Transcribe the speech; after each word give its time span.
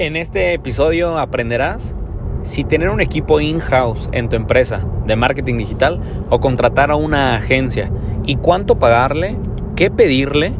En 0.00 0.16
este 0.16 0.54
episodio 0.54 1.18
aprenderás 1.18 1.94
si 2.42 2.64
tener 2.64 2.88
un 2.88 3.02
equipo 3.02 3.38
in-house 3.38 4.08
en 4.12 4.30
tu 4.30 4.36
empresa 4.36 4.82
de 5.06 5.14
marketing 5.14 5.58
digital 5.58 6.00
o 6.30 6.40
contratar 6.40 6.90
a 6.90 6.96
una 6.96 7.34
agencia 7.34 7.92
y 8.24 8.36
cuánto 8.36 8.78
pagarle, 8.78 9.36
qué 9.76 9.90
pedirle 9.90 10.54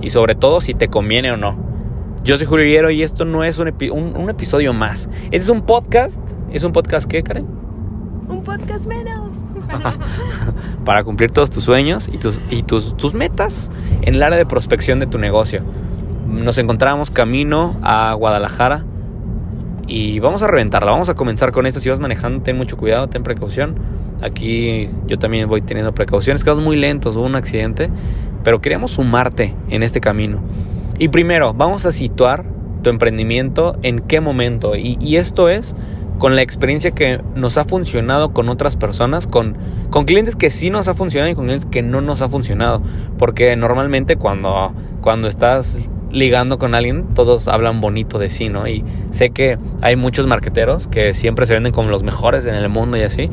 y 0.00 0.08
sobre 0.08 0.34
todo 0.34 0.62
si 0.62 0.72
te 0.72 0.88
conviene 0.88 1.30
o 1.30 1.36
no. 1.36 1.58
Yo 2.24 2.38
soy 2.38 2.46
Julio 2.46 2.64
Higuero 2.64 2.90
y 2.90 3.02
esto 3.02 3.26
no 3.26 3.44
es 3.44 3.58
un, 3.58 3.68
episodio 4.30 4.72
más. 4.72 5.10
Este 5.24 5.36
es 5.36 5.50
un 5.50 5.60
podcast. 5.66 6.18
¿Es 6.50 6.64
un 6.64 6.72
podcast 6.72 7.06
qué, 7.06 7.22
Karen? 7.22 7.44
Un 8.30 8.42
podcast 8.42 8.86
menos. 8.86 9.36
Para 10.86 11.04
cumplir 11.04 11.32
todos 11.32 11.50
tus 11.50 11.64
sueños 11.64 12.08
y, 12.10 12.16
tus, 12.16 12.40
y 12.48 12.62
tus, 12.62 12.96
tus 12.96 13.12
metas 13.12 13.70
en 14.00 14.14
el 14.14 14.22
área 14.22 14.38
de 14.38 14.46
prospección 14.46 14.98
de 15.00 15.06
tu 15.06 15.18
negocio 15.18 15.64
nos 16.26 16.58
encontramos 16.58 17.10
camino 17.10 17.76
a 17.82 18.12
Guadalajara 18.14 18.84
y 19.86 20.18
vamos 20.18 20.42
a 20.42 20.48
reventarla. 20.48 20.90
Vamos 20.90 21.08
a 21.08 21.14
comenzar 21.14 21.52
con 21.52 21.66
esto. 21.66 21.80
Si 21.80 21.88
vas 21.88 21.98
manejando, 21.98 22.42
ten 22.42 22.56
mucho 22.56 22.76
cuidado, 22.76 23.08
ten 23.08 23.22
precaución. 23.22 23.76
Aquí 24.22 24.88
yo 25.06 25.18
también 25.18 25.48
voy 25.48 25.62
teniendo 25.62 25.94
precauciones. 25.94 26.42
Quedamos 26.42 26.64
muy 26.64 26.76
lentos, 26.76 27.16
hubo 27.16 27.26
un 27.26 27.36
accidente, 27.36 27.90
pero 28.42 28.60
queríamos 28.60 28.92
sumarte 28.92 29.54
en 29.68 29.82
este 29.82 30.00
camino. 30.00 30.40
Y 30.98 31.08
primero, 31.08 31.54
vamos 31.54 31.86
a 31.86 31.92
situar 31.92 32.44
tu 32.82 32.90
emprendimiento 32.90 33.76
en 33.82 34.00
qué 34.00 34.20
momento. 34.20 34.76
Y, 34.76 34.96
y 35.00 35.16
esto 35.16 35.48
es 35.48 35.76
con 36.18 36.34
la 36.34 36.42
experiencia 36.42 36.92
que 36.92 37.20
nos 37.34 37.58
ha 37.58 37.64
funcionado 37.64 38.32
con 38.32 38.48
otras 38.48 38.76
personas, 38.76 39.26
con, 39.26 39.56
con 39.90 40.06
clientes 40.06 40.34
que 40.34 40.50
sí 40.50 40.70
nos 40.70 40.88
ha 40.88 40.94
funcionado 40.94 41.30
y 41.30 41.34
con 41.34 41.44
clientes 41.44 41.68
que 41.70 41.82
no 41.82 42.00
nos 42.00 42.22
ha 42.22 42.28
funcionado. 42.28 42.82
Porque 43.18 43.54
normalmente 43.54 44.16
cuando, 44.16 44.72
cuando 45.02 45.28
estás 45.28 45.78
ligando 46.10 46.58
con 46.58 46.74
alguien, 46.74 47.14
todos 47.14 47.48
hablan 47.48 47.80
bonito 47.80 48.18
de 48.18 48.28
sí, 48.28 48.48
¿no? 48.48 48.66
Y 48.66 48.84
sé 49.10 49.30
que 49.30 49.58
hay 49.82 49.96
muchos 49.96 50.26
marqueteros 50.26 50.86
que 50.88 51.14
siempre 51.14 51.46
se 51.46 51.54
venden 51.54 51.72
como 51.72 51.90
los 51.90 52.02
mejores 52.02 52.46
en 52.46 52.54
el 52.54 52.68
mundo 52.68 52.96
y 52.96 53.02
así. 53.02 53.30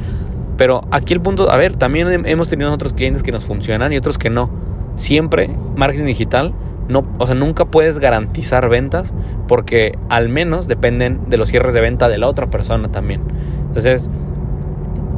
Pero 0.57 0.81
aquí 0.91 1.13
el 1.13 1.21
punto, 1.21 1.51
a 1.51 1.57
ver, 1.57 1.75
también 1.75 2.25
hemos 2.25 2.49
tenido 2.49 2.71
otros 2.71 2.94
clientes 2.94 3.23
que 3.23 3.31
nos 3.31 3.44
funcionan 3.44 3.94
y 3.94 3.97
otros 3.97 4.17
que 4.17 4.29
no. 4.29 4.49
Siempre 4.95 5.49
marketing 5.75 6.05
digital, 6.05 6.53
no, 6.88 7.05
o 7.17 7.25
sea, 7.25 7.35
nunca 7.35 7.66
puedes 7.66 7.97
garantizar 7.97 8.69
ventas 8.69 9.13
porque 9.47 9.97
al 10.09 10.29
menos 10.29 10.67
dependen 10.67 11.29
de 11.29 11.38
los 11.38 11.49
cierres 11.49 11.73
de 11.73 11.81
venta 11.81 12.09
de 12.09 12.17
la 12.17 12.27
otra 12.27 12.49
persona 12.49 12.89
también. 12.91 13.21
Entonces, 13.67 14.09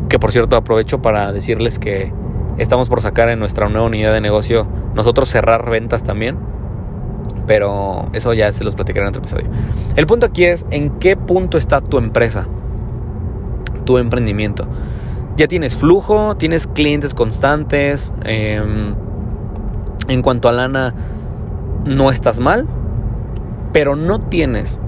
que 0.07 0.19
por 0.19 0.31
cierto 0.31 0.55
aprovecho 0.55 1.01
para 1.01 1.31
decirles 1.33 1.79
que 1.79 2.13
estamos 2.57 2.87
por 2.87 3.01
sacar 3.01 3.29
en 3.29 3.39
nuestra 3.39 3.67
nueva 3.67 3.87
unidad 3.87 4.13
de 4.13 4.21
negocio 4.21 4.65
nosotros 4.93 5.27
cerrar 5.27 5.69
ventas 5.69 6.03
también 6.03 6.37
pero 7.47 8.07
eso 8.13 8.33
ya 8.33 8.51
se 8.51 8.63
los 8.63 8.75
platicaré 8.75 9.05
en 9.05 9.09
otro 9.09 9.21
episodio. 9.21 9.49
El 9.95 10.07
punto 10.07 10.25
aquí 10.25 10.45
es 10.45 10.65
en 10.71 10.91
qué 10.99 11.15
punto 11.15 11.57
está 11.57 11.81
tu 11.81 11.97
empresa, 11.97 12.47
tu 13.85 13.97
emprendimiento. 13.97 14.67
Ya 15.37 15.47
tienes 15.47 15.75
flujo, 15.75 16.35
tienes 16.37 16.65
clientes 16.65 17.13
constantes. 17.13 18.13
Em, 18.23 18.95
en 20.07 20.21
cuanto 20.21 20.47
a 20.47 20.53
lana, 20.53 20.93
no 21.83 22.09
estás 22.09 22.39
mal, 22.39 22.67
pero 23.73 23.95
no 23.95 24.19
tienes 24.19 24.79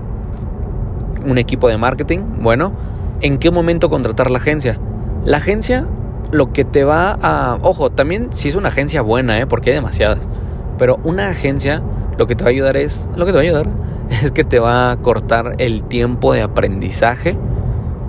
un 1.26 1.38
equipo 1.38 1.68
de 1.68 1.78
marketing. 1.78 2.20
Bueno, 2.40 2.72
¿en 3.22 3.38
qué 3.38 3.52
momento 3.52 3.90
contratar 3.90 4.32
la 4.32 4.38
agencia? 4.38 4.80
La 5.26 5.38
agencia 5.38 5.86
lo 6.32 6.52
que 6.52 6.66
te 6.66 6.84
va 6.84 7.18
a... 7.22 7.58
Ojo, 7.62 7.90
también 7.90 8.30
si 8.32 8.50
es 8.50 8.56
una 8.56 8.70
agencia 8.70 9.02
buena, 9.02 9.40
¿eh? 9.40 9.48
porque 9.48 9.72
hay 9.72 9.76
demasiadas. 9.76 10.28
Pero 10.78 11.00
una 11.04 11.30
agencia 11.30 11.82
lo 12.18 12.28
que 12.28 12.36
te 12.36 12.44
va 12.44 12.50
a 12.50 12.52
ayudar 12.52 12.78
es, 12.78 13.10
lo 13.16 13.26
que 13.26 13.32
te 13.32 13.38
va 13.38 13.42
a 13.42 13.44
ayudar 13.44 13.68
es 14.10 14.32
que 14.32 14.44
te 14.44 14.60
va 14.60 14.92
a 14.92 14.98
cortar 14.98 15.56
el 15.60 15.84
tiempo 15.84 16.34
de 16.34 16.42
aprendizaje 16.42 17.38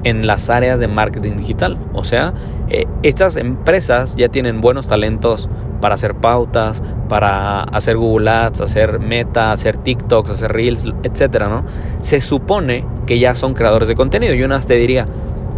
en 0.05 0.27
las 0.27 0.51
áreas 0.51 0.81
de 0.81 0.89
marketing 0.89 1.37
digital. 1.37 1.79
O 1.93 2.05
sea, 2.05 2.35
eh, 2.69 2.87
estas 3.03 3.37
empresas 3.37 4.17
ya 4.17 4.29
tienen 4.29 4.61
buenos 4.61 4.89
talentos 4.89 5.49
para 5.81 5.95
hacer 5.95 6.15
pautas, 6.15 6.83
para 7.09 7.63
hacer 7.63 7.97
Google 7.97 8.31
Ads, 8.31 8.61
hacer 8.61 8.99
Meta, 8.99 9.53
hacer 9.53 9.77
TikToks, 9.77 10.31
hacer 10.31 10.53
Reels, 10.53 10.85
etcétera, 11.03 11.49
¿no? 11.49 11.65
Se 12.01 12.21
supone 12.21 12.85
que 13.07 13.19
ya 13.19 13.35
son 13.35 13.55
creadores 13.55 13.89
de 13.89 13.95
contenido. 13.95 14.35
Yo 14.35 14.47
una 14.47 14.61
te 14.61 14.75
diría, 14.75 15.07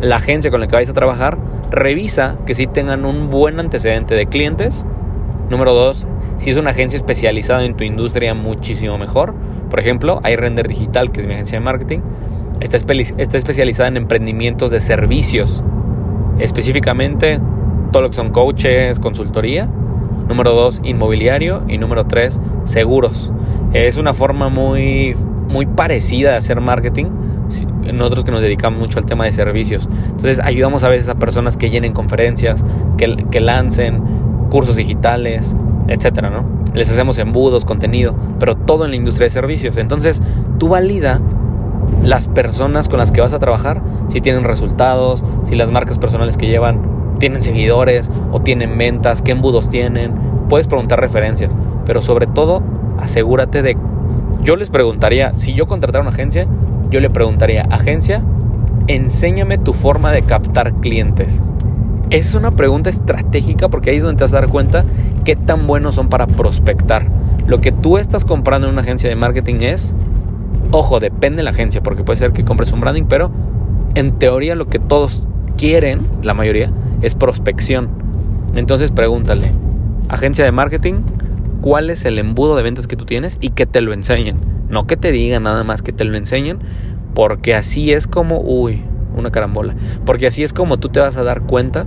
la 0.00 0.16
agencia 0.16 0.50
con 0.50 0.60
la 0.60 0.68
que 0.68 0.76
vais 0.76 0.88
a 0.88 0.94
trabajar, 0.94 1.38
revisa 1.70 2.36
que 2.46 2.54
sí 2.54 2.66
tengan 2.66 3.04
un 3.04 3.30
buen 3.30 3.60
antecedente 3.60 4.14
de 4.14 4.26
clientes. 4.26 4.84
Número 5.48 5.72
dos, 5.74 6.06
si 6.40 6.48
es 6.48 6.56
una 6.56 6.70
agencia 6.70 6.96
especializada 6.96 7.66
en 7.66 7.76
tu 7.76 7.84
industria, 7.84 8.32
muchísimo 8.32 8.96
mejor. 8.96 9.34
Por 9.68 9.78
ejemplo, 9.78 10.20
hay 10.22 10.36
Render 10.36 10.66
Digital, 10.66 11.12
que 11.12 11.20
es 11.20 11.26
mi 11.26 11.34
agencia 11.34 11.58
de 11.58 11.64
marketing. 11.66 11.98
Está, 12.60 12.78
especializada 12.78 13.90
en 13.90 13.98
emprendimientos 13.98 14.70
de 14.70 14.80
servicios. 14.80 15.62
Específicamente, 16.38 17.38
todo 17.92 18.04
lo 18.04 18.08
que 18.08 18.16
son 18.16 18.30
coaches, 18.30 18.98
consultoría. 19.00 19.68
Número 20.28 20.54
dos, 20.54 20.80
inmobiliario. 20.82 21.62
Y 21.68 21.76
número 21.76 22.06
tres, 22.06 22.40
seguros. 22.64 23.30
Es 23.74 23.98
una 23.98 24.14
forma 24.14 24.48
muy, 24.48 25.14
muy 25.46 25.66
parecida 25.66 26.30
de 26.30 26.36
hacer 26.38 26.62
marketing. 26.62 27.04
Nosotros 27.92 28.24
que 28.24 28.32
nos 28.32 28.40
dedicamos 28.40 28.80
mucho 28.80 28.98
al 28.98 29.04
tema 29.04 29.26
de 29.26 29.32
servicios. 29.32 29.90
Entonces 30.04 30.40
ayudamos 30.42 30.84
a 30.84 30.88
veces 30.88 31.10
a 31.10 31.16
personas 31.16 31.58
que 31.58 31.68
llenen 31.68 31.92
conferencias, 31.92 32.64
que 32.96 33.40
lancen 33.40 34.48
cursos 34.48 34.76
digitales, 34.76 35.54
etcétera, 35.88 36.30
¿no? 36.30 36.44
Les 36.74 36.90
hacemos 36.90 37.18
embudos, 37.18 37.64
contenido, 37.64 38.14
pero 38.38 38.56
todo 38.56 38.84
en 38.84 38.90
la 38.90 38.96
industria 38.96 39.26
de 39.26 39.30
servicios. 39.30 39.76
Entonces, 39.76 40.22
tú 40.58 40.68
valida 40.68 41.20
las 42.02 42.28
personas 42.28 42.88
con 42.88 42.98
las 42.98 43.12
que 43.12 43.20
vas 43.20 43.32
a 43.32 43.38
trabajar, 43.38 43.82
si 44.08 44.20
tienen 44.20 44.44
resultados, 44.44 45.24
si 45.44 45.54
las 45.54 45.70
marcas 45.70 45.98
personales 45.98 46.36
que 46.36 46.46
llevan 46.46 47.18
tienen 47.18 47.42
seguidores 47.42 48.10
o 48.32 48.40
tienen 48.40 48.78
ventas, 48.78 49.22
qué 49.22 49.32
embudos 49.32 49.68
tienen. 49.68 50.14
Puedes 50.48 50.66
preguntar 50.66 51.00
referencias, 51.00 51.56
pero 51.84 52.02
sobre 52.02 52.26
todo, 52.26 52.62
asegúrate 52.98 53.62
de... 53.62 53.76
Yo 54.42 54.56
les 54.56 54.70
preguntaría, 54.70 55.36
si 55.36 55.54
yo 55.54 55.66
contratara 55.66 56.00
una 56.02 56.10
agencia, 56.10 56.46
yo 56.88 57.00
le 57.00 57.10
preguntaría, 57.10 57.66
agencia, 57.70 58.22
enséñame 58.86 59.58
tu 59.58 59.74
forma 59.74 60.12
de 60.12 60.22
captar 60.22 60.72
clientes. 60.74 61.42
Es 62.10 62.34
una 62.34 62.50
pregunta 62.50 62.90
estratégica 62.90 63.68
porque 63.68 63.90
ahí 63.90 63.98
es 63.98 64.02
donde 64.02 64.18
te 64.18 64.24
vas 64.24 64.34
a 64.34 64.40
dar 64.40 64.48
cuenta 64.48 64.84
qué 65.24 65.36
tan 65.36 65.68
buenos 65.68 65.94
son 65.94 66.08
para 66.08 66.26
prospectar. 66.26 67.06
Lo 67.46 67.60
que 67.60 67.70
tú 67.70 67.98
estás 67.98 68.24
comprando 68.24 68.66
en 68.66 68.72
una 68.72 68.82
agencia 68.82 69.08
de 69.08 69.14
marketing 69.14 69.60
es, 69.60 69.94
ojo, 70.72 70.98
depende 70.98 71.38
de 71.38 71.42
la 71.44 71.50
agencia, 71.50 71.84
porque 71.84 72.02
puede 72.02 72.18
ser 72.18 72.32
que 72.32 72.44
compres 72.44 72.72
un 72.72 72.80
branding, 72.80 73.04
pero 73.08 73.30
en 73.94 74.18
teoría 74.18 74.56
lo 74.56 74.66
que 74.66 74.80
todos 74.80 75.24
quieren, 75.56 76.00
la 76.20 76.34
mayoría, 76.34 76.72
es 77.00 77.14
prospección. 77.14 77.88
Entonces 78.56 78.90
pregúntale, 78.90 79.52
agencia 80.08 80.44
de 80.44 80.50
marketing, 80.50 81.02
¿cuál 81.60 81.90
es 81.90 82.04
el 82.04 82.18
embudo 82.18 82.56
de 82.56 82.64
ventas 82.64 82.88
que 82.88 82.96
tú 82.96 83.04
tienes 83.04 83.38
y 83.40 83.50
que 83.50 83.66
te 83.66 83.82
lo 83.82 83.92
enseñen? 83.92 84.38
No 84.68 84.88
que 84.88 84.96
te 84.96 85.12
digan 85.12 85.44
nada 85.44 85.62
más, 85.62 85.80
que 85.80 85.92
te 85.92 86.04
lo 86.04 86.16
enseñen, 86.16 86.58
porque 87.14 87.54
así 87.54 87.92
es 87.92 88.08
como, 88.08 88.40
uy, 88.40 88.82
una 89.16 89.30
carambola, 89.30 89.76
porque 90.04 90.26
así 90.26 90.42
es 90.42 90.52
como 90.52 90.78
tú 90.78 90.88
te 90.88 90.98
vas 90.98 91.16
a 91.16 91.22
dar 91.22 91.42
cuenta 91.42 91.86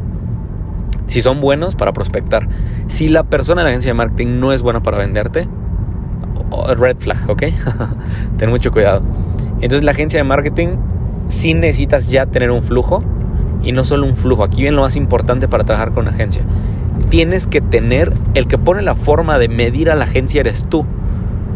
si 1.06 1.22
son 1.22 1.40
buenos 1.40 1.75
para 1.75 1.94
prospectar. 1.94 2.47
Si 2.88 3.08
la 3.08 3.24
persona 3.24 3.62
de 3.62 3.66
la 3.66 3.69
agencia 3.72 3.91
de 3.91 3.96
marketing 3.96 4.40
no 4.40 4.53
es 4.53 4.62
buena 4.62 4.81
para 4.81 4.97
venderte, 4.97 5.47
red 6.75 6.97
flag, 7.00 7.30
¿ok? 7.30 7.44
Ten 8.38 8.50
mucho 8.50 8.72
cuidado. 8.72 9.02
Entonces 9.62 9.84
la 9.84 9.92
agencia 9.92 10.19
de 10.19 10.24
marketing 10.24 10.69
sí 11.28 11.53
necesitas 11.53 12.09
ya 12.09 12.25
tener 12.25 12.52
un 12.52 12.62
flujo 12.62 13.03
y 13.63 13.72
no 13.72 13.84
solo 13.84 14.06
un 14.06 14.16
flujo. 14.16 14.44
Aquí 14.44 14.62
viene 14.62 14.75
lo 14.75 14.81
más 14.81 14.96
importante 14.96 15.47
para 15.47 15.63
trabajar 15.63 15.94
con 15.94 16.03
una 16.03 16.12
agencia. 16.12 16.44
Tienes 17.09 17.47
que 17.47 17.62
tener, 17.62 18.13
el 18.34 18.47
que 18.47 18.58
pone 18.58 18.81
la 18.81 18.96
forma 18.96 19.40
de 19.40 19.47
medir 19.47 19.90
a 19.90 19.96
la 19.96 20.03
agencia 20.06 20.42
eres 20.42 20.66
tú, 20.69 20.86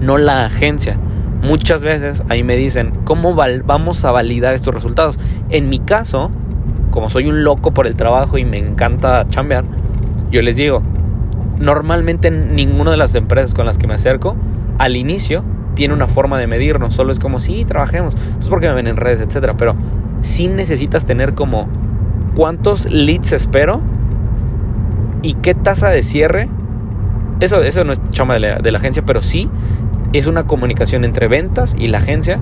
no 0.01 0.17
la 0.17 0.45
agencia. 0.45 0.97
Muchas 1.41 1.83
veces 1.83 2.23
ahí 2.29 2.43
me 2.43 2.55
dicen, 2.55 2.93
¿cómo 3.03 3.35
vamos 3.35 4.03
a 4.05 4.11
validar 4.11 4.55
estos 4.55 4.73
resultados? 4.73 5.19
En 5.49 5.69
mi 5.69 5.79
caso, 5.79 6.31
como 6.97 7.11
soy 7.11 7.27
un 7.27 7.43
loco 7.43 7.75
por 7.75 7.85
el 7.85 7.95
trabajo 7.95 8.39
y 8.39 8.43
me 8.43 8.57
encanta 8.57 9.27
chambear, 9.27 9.65
yo 10.31 10.41
les 10.41 10.55
digo, 10.55 10.81
normalmente 11.59 12.31
ninguna 12.31 12.89
de 12.89 12.97
las 12.97 13.13
empresas 13.13 13.53
con 13.53 13.67
las 13.67 13.77
que 13.77 13.85
me 13.85 13.93
acerco, 13.93 14.35
al 14.79 14.95
inicio, 14.95 15.43
tiene 15.75 15.93
una 15.93 16.07
forma 16.07 16.39
de 16.39 16.47
medirnos. 16.47 16.95
Solo 16.95 17.11
es 17.11 17.19
como, 17.19 17.37
sí, 17.37 17.65
trabajemos. 17.65 18.15
Pues 18.37 18.49
porque 18.49 18.67
me 18.67 18.73
ven 18.73 18.87
en 18.87 18.97
redes, 18.97 19.21
etcétera. 19.21 19.55
Pero 19.57 19.75
sí 20.21 20.47
necesitas 20.47 21.05
tener 21.05 21.35
como 21.35 21.67
cuántos 22.33 22.87
leads 22.89 23.31
espero 23.31 23.79
y 25.21 25.33
qué 25.35 25.53
tasa 25.53 25.89
de 25.89 26.01
cierre. 26.01 26.49
Eso, 27.41 27.61
eso 27.61 27.83
no 27.83 27.93
es 27.93 28.01
chama 28.09 28.33
de 28.33 28.39
la, 28.39 28.57
de 28.57 28.71
la 28.71 28.79
agencia, 28.79 29.05
pero 29.05 29.21
sí 29.21 29.51
es 30.13 30.25
una 30.25 30.47
comunicación 30.47 31.05
entre 31.05 31.27
ventas 31.27 31.75
y 31.77 31.89
la 31.89 31.99
agencia 31.99 32.39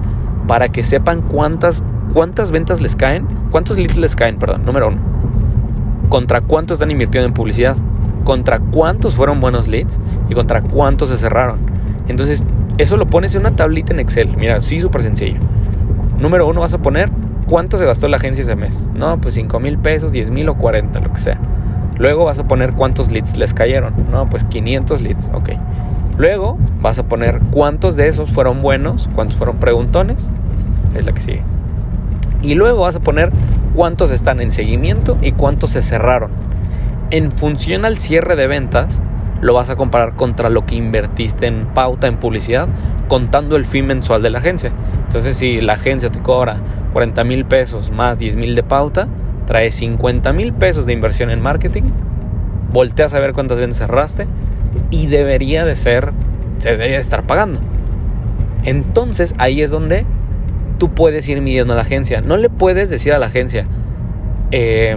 para 0.48 0.70
que 0.70 0.86
sepan 0.86 1.24
cuántas 1.24 1.84
cuántas 2.16 2.52
ventas 2.52 2.82
les 2.82 2.96
caen, 2.96 3.28
cuántos 3.56 3.78
leads 3.78 3.96
les 3.96 4.18
caen, 4.18 4.38
perdón, 4.38 4.66
número 4.66 4.90
uno. 4.90 4.98
Contra 6.10 6.42
cuántos 6.42 6.76
están 6.76 6.92
invirtiendo 6.92 7.26
en 7.26 7.34
publicidad, 7.34 7.78
contra 8.26 8.60
cuántos 8.60 9.16
fueron 9.16 9.40
buenos 9.40 9.70
leads 9.70 9.98
y 10.30 10.34
contra 10.34 10.62
cuántos 10.62 11.08
se 11.08 11.16
cerraron. 11.16 11.60
Entonces, 12.10 12.44
eso 12.78 12.98
lo 12.98 13.06
pones 13.06 13.34
en 13.34 13.40
una 13.40 13.56
tablita 13.56 13.94
en 13.94 14.02
Excel. 14.02 14.36
Mira, 14.36 14.60
sí, 14.60 14.82
súper 14.82 15.04
sencillo. 15.04 15.40
Número 16.20 16.46
uno, 16.46 16.60
vas 16.60 16.74
a 16.74 16.80
poner 16.80 17.10
cuánto 17.48 17.78
se 17.78 17.86
gastó 17.86 18.10
la 18.10 18.18
agencia 18.18 18.42
ese 18.42 18.58
mes. 18.58 18.90
No, 18.94 19.22
pues 19.22 19.36
5 19.36 19.58
mil 19.62 19.78
pesos, 19.78 20.12
10 20.12 20.32
mil 20.32 20.50
o 20.50 20.56
40, 20.56 21.00
lo 21.00 21.14
que 21.14 21.20
sea. 21.20 21.40
Luego 21.98 22.26
vas 22.26 22.40
a 22.40 22.50
poner 22.50 22.74
cuántos 22.74 23.10
leads 23.10 23.38
les 23.38 23.54
cayeron. 23.54 23.94
No, 24.12 24.30
pues 24.30 24.44
500 24.44 25.02
leads, 25.02 25.30
ok. 25.34 25.52
Luego 26.18 26.58
vas 26.82 27.00
a 27.00 27.04
poner 27.04 27.40
cuántos 27.52 27.96
de 27.96 28.10
esos 28.10 28.32
fueron 28.32 28.62
buenos, 28.62 29.10
cuántos 29.16 29.38
fueron 29.38 29.60
preguntones. 29.60 30.30
Es 30.94 31.06
la 31.06 31.14
que 31.14 31.22
sigue. 31.22 31.55
Y 32.42 32.56
luego 32.56 32.82
vas 32.82 32.96
a 32.96 33.02
poner 33.02 33.32
cuántos 33.74 34.12
están 34.12 34.40
en 34.40 34.52
seguimiento 34.52 35.18
y 35.22 35.32
cuántos 35.32 35.72
se 35.72 35.82
cerraron. 35.82 36.32
En 37.12 37.32
función 37.32 37.86
al 37.86 37.98
cierre 37.98 38.36
de 38.36 38.48
ventas, 38.48 39.02
lo 39.42 39.54
vas 39.54 39.70
a 39.70 39.76
comparar 39.76 40.16
contra 40.16 40.50
lo 40.50 40.66
que 40.66 40.76
invertiste 40.76 41.46
en 41.46 41.68
pauta, 41.68 42.08
en 42.08 42.18
publicidad, 42.18 42.68
contando 43.08 43.56
el 43.56 43.66
fin 43.66 43.86
mensual 43.86 44.22
de 44.22 44.30
la 44.30 44.40
agencia. 44.40 44.72
Entonces, 45.06 45.36
si 45.36 45.62
la 45.62 45.74
agencia 45.74 46.10
te 46.10 46.20
cobra 46.20 46.58
40 46.94 47.24
mil 47.24 47.46
pesos 47.46 47.92
más 47.92 48.18
10 48.18 48.38
mil 48.38 48.56
de 48.56 48.64
pauta, 48.64 49.08
trae 49.46 49.70
50 49.70 50.34
mil 50.34 50.54
pesos 50.54 50.86
de 50.86 50.94
inversión 50.94 51.30
en 51.30 51.42
marketing, 51.42 51.84
volteas 52.72 53.14
a 53.14 53.20
ver 53.20 53.34
cuántas 53.34 53.60
ventas 53.60 53.78
cerraste 53.78 54.28
y 54.90 55.08
debería 55.08 55.66
de 55.66 55.76
ser, 55.76 56.12
se 56.58 56.72
debería 56.72 56.96
de 56.96 57.02
estar 57.02 57.24
pagando. 57.24 57.60
Entonces, 58.64 59.36
ahí 59.38 59.62
es 59.62 59.70
donde 59.70 60.06
tú 60.78 60.94
puedes 60.94 61.28
ir 61.30 61.42
midiendo 61.42 61.74
a 61.74 61.76
la 61.76 61.84
agencia. 61.84 62.22
No 62.22 62.38
le 62.38 62.50
puedes 62.50 62.90
decir 62.90 63.14
a 63.14 63.20
la 63.20 63.28
agencia, 63.28 63.68
eh, 64.52 64.96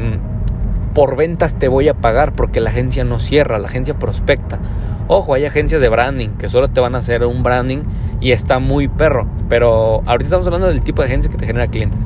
por 0.94 1.16
ventas 1.16 1.54
te 1.58 1.68
voy 1.68 1.88
a 1.88 1.94
pagar 1.94 2.32
porque 2.32 2.60
la 2.60 2.70
agencia 2.70 3.04
no 3.04 3.18
cierra, 3.18 3.58
la 3.58 3.68
agencia 3.68 3.98
prospecta. 3.98 4.58
Ojo, 5.06 5.34
hay 5.34 5.46
agencias 5.46 5.80
de 5.80 5.88
branding 5.88 6.30
que 6.30 6.48
solo 6.48 6.68
te 6.68 6.80
van 6.80 6.94
a 6.94 6.98
hacer 6.98 7.24
un 7.24 7.42
branding 7.42 7.78
y 8.20 8.32
está 8.32 8.58
muy 8.58 8.88
perro. 8.88 9.26
Pero 9.48 10.02
ahorita 10.06 10.24
estamos 10.24 10.46
hablando 10.46 10.66
del 10.66 10.82
tipo 10.82 11.02
de 11.02 11.08
agencia 11.08 11.30
que 11.30 11.38
te 11.38 11.46
genera 11.46 11.68
clientes. 11.68 12.00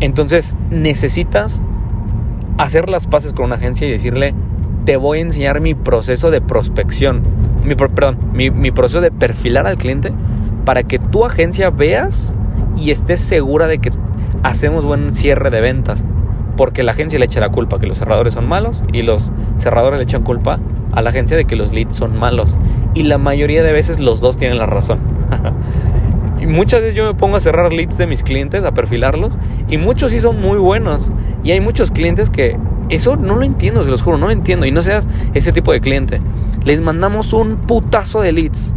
Entonces 0.00 0.56
necesitas 0.70 1.62
hacer 2.58 2.88
las 2.88 3.06
paces 3.06 3.32
con 3.32 3.46
una 3.46 3.56
agencia 3.56 3.86
y 3.86 3.90
decirle, 3.90 4.34
te 4.84 4.96
voy 4.96 5.18
a 5.18 5.22
enseñar 5.22 5.60
mi 5.60 5.74
proceso 5.74 6.30
de 6.30 6.40
prospección, 6.40 7.22
mi, 7.64 7.74
perdón, 7.74 8.18
mi 8.32 8.70
proceso 8.70 9.00
de 9.00 9.10
perfilar 9.10 9.66
al 9.66 9.78
cliente 9.78 10.12
para 10.64 10.82
que 10.82 10.98
tu 10.98 11.24
agencia 11.24 11.70
veas 11.70 12.34
y 12.76 12.90
estés 12.90 13.20
segura 13.20 13.66
de 13.66 13.78
que 13.78 13.90
hacemos 14.42 14.84
buen 14.84 15.12
cierre 15.12 15.50
de 15.50 15.60
ventas 15.60 16.04
porque 16.56 16.82
la 16.82 16.92
agencia 16.92 17.18
le 17.18 17.26
echa 17.26 17.40
la 17.40 17.50
culpa 17.50 17.78
que 17.78 17.86
los 17.86 17.98
cerradores 17.98 18.34
son 18.34 18.48
malos 18.48 18.84
y 18.92 19.02
los 19.02 19.32
cerradores 19.58 19.98
le 19.98 20.04
echan 20.04 20.22
culpa 20.22 20.60
a 20.92 21.02
la 21.02 21.10
agencia 21.10 21.36
de 21.36 21.44
que 21.44 21.56
los 21.56 21.72
leads 21.72 21.96
son 21.96 22.16
malos. 22.16 22.56
Y 22.94 23.02
la 23.02 23.18
mayoría 23.18 23.62
de 23.62 23.72
veces 23.72 23.98
los 23.98 24.20
dos 24.20 24.36
tienen 24.36 24.58
la 24.58 24.66
razón. 24.66 25.00
muchas 26.46 26.80
veces 26.80 26.94
yo 26.94 27.06
me 27.06 27.14
pongo 27.14 27.36
a 27.36 27.40
cerrar 27.40 27.72
leads 27.72 27.98
de 27.98 28.06
mis 28.06 28.22
clientes, 28.22 28.64
a 28.64 28.72
perfilarlos, 28.72 29.38
y 29.68 29.78
muchos 29.78 30.12
sí 30.12 30.20
son 30.20 30.40
muy 30.40 30.58
buenos. 30.58 31.10
Y 31.42 31.50
hay 31.50 31.60
muchos 31.60 31.90
clientes 31.90 32.30
que 32.30 32.56
eso 32.90 33.16
no 33.16 33.34
lo 33.34 33.44
entiendo, 33.44 33.82
se 33.82 33.90
los 33.90 34.02
juro, 34.02 34.18
no 34.18 34.26
lo 34.26 34.32
entiendo. 34.32 34.66
Y 34.66 34.70
no 34.70 34.82
seas 34.82 35.08
ese 35.34 35.52
tipo 35.52 35.72
de 35.72 35.80
cliente. 35.80 36.20
Les 36.64 36.80
mandamos 36.80 37.32
un 37.32 37.56
putazo 37.56 38.20
de 38.20 38.32
leads. 38.32 38.72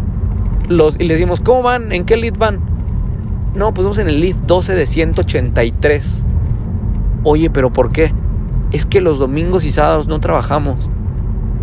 Y 0.69 0.74
les 0.74 1.10
decimos, 1.10 1.40
¿cómo 1.40 1.64
van? 1.64 1.92
¿En 1.92 2.06
qué 2.06 2.18
lead 2.18 2.38
van? 2.38 2.60
No, 3.56 3.74
pues 3.74 3.86
vamos 3.86 3.98
en 4.00 4.10
el 4.10 4.19
lead 4.19 4.36
12 4.36 4.75
de 4.75 4.86
183. 4.86 6.25
Oye, 7.24 7.50
pero 7.50 7.72
¿por 7.72 7.92
qué? 7.92 8.14
Es 8.72 8.86
que 8.86 9.02
los 9.02 9.18
domingos 9.18 9.66
y 9.66 9.72
sábados 9.72 10.08
no 10.08 10.19
trabajamos. 10.19 10.90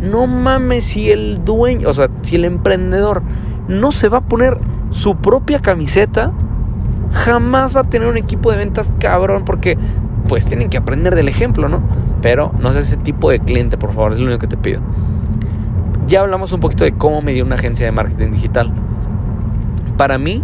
No 0.00 0.26
mames, 0.26 0.84
si 0.84 1.10
el 1.10 1.44
dueño, 1.44 1.88
o 1.88 1.94
sea, 1.94 2.08
si 2.22 2.36
el 2.36 2.44
emprendedor 2.44 3.22
no 3.68 3.92
se 3.92 4.08
va 4.08 4.18
a 4.18 4.20
poner 4.22 4.58
su 4.90 5.16
propia 5.16 5.60
camiseta, 5.60 6.32
jamás 7.12 7.76
va 7.76 7.80
a 7.80 7.84
tener 7.84 8.08
un 8.08 8.16
equipo 8.16 8.50
de 8.50 8.58
ventas 8.58 8.92
cabrón, 8.98 9.44
porque 9.44 9.78
pues 10.28 10.46
tienen 10.46 10.70
que 10.70 10.78
aprender 10.78 11.14
del 11.14 11.28
ejemplo, 11.28 11.68
¿no? 11.68 11.82
Pero 12.22 12.52
no 12.58 12.72
seas 12.72 12.86
ese 12.86 12.96
tipo 12.96 13.30
de 13.30 13.38
cliente, 13.40 13.76
por 13.76 13.92
favor, 13.92 14.12
es 14.12 14.18
lo 14.18 14.26
único 14.26 14.40
que 14.40 14.46
te 14.46 14.56
pido. 14.56 14.80
Ya 16.06 16.20
hablamos 16.20 16.52
un 16.52 16.60
poquito 16.60 16.84
de 16.84 16.92
cómo 16.92 17.22
medir 17.22 17.44
una 17.44 17.54
agencia 17.54 17.86
de 17.86 17.92
marketing 17.92 18.32
digital. 18.32 18.72
Para 19.96 20.18
mí, 20.18 20.42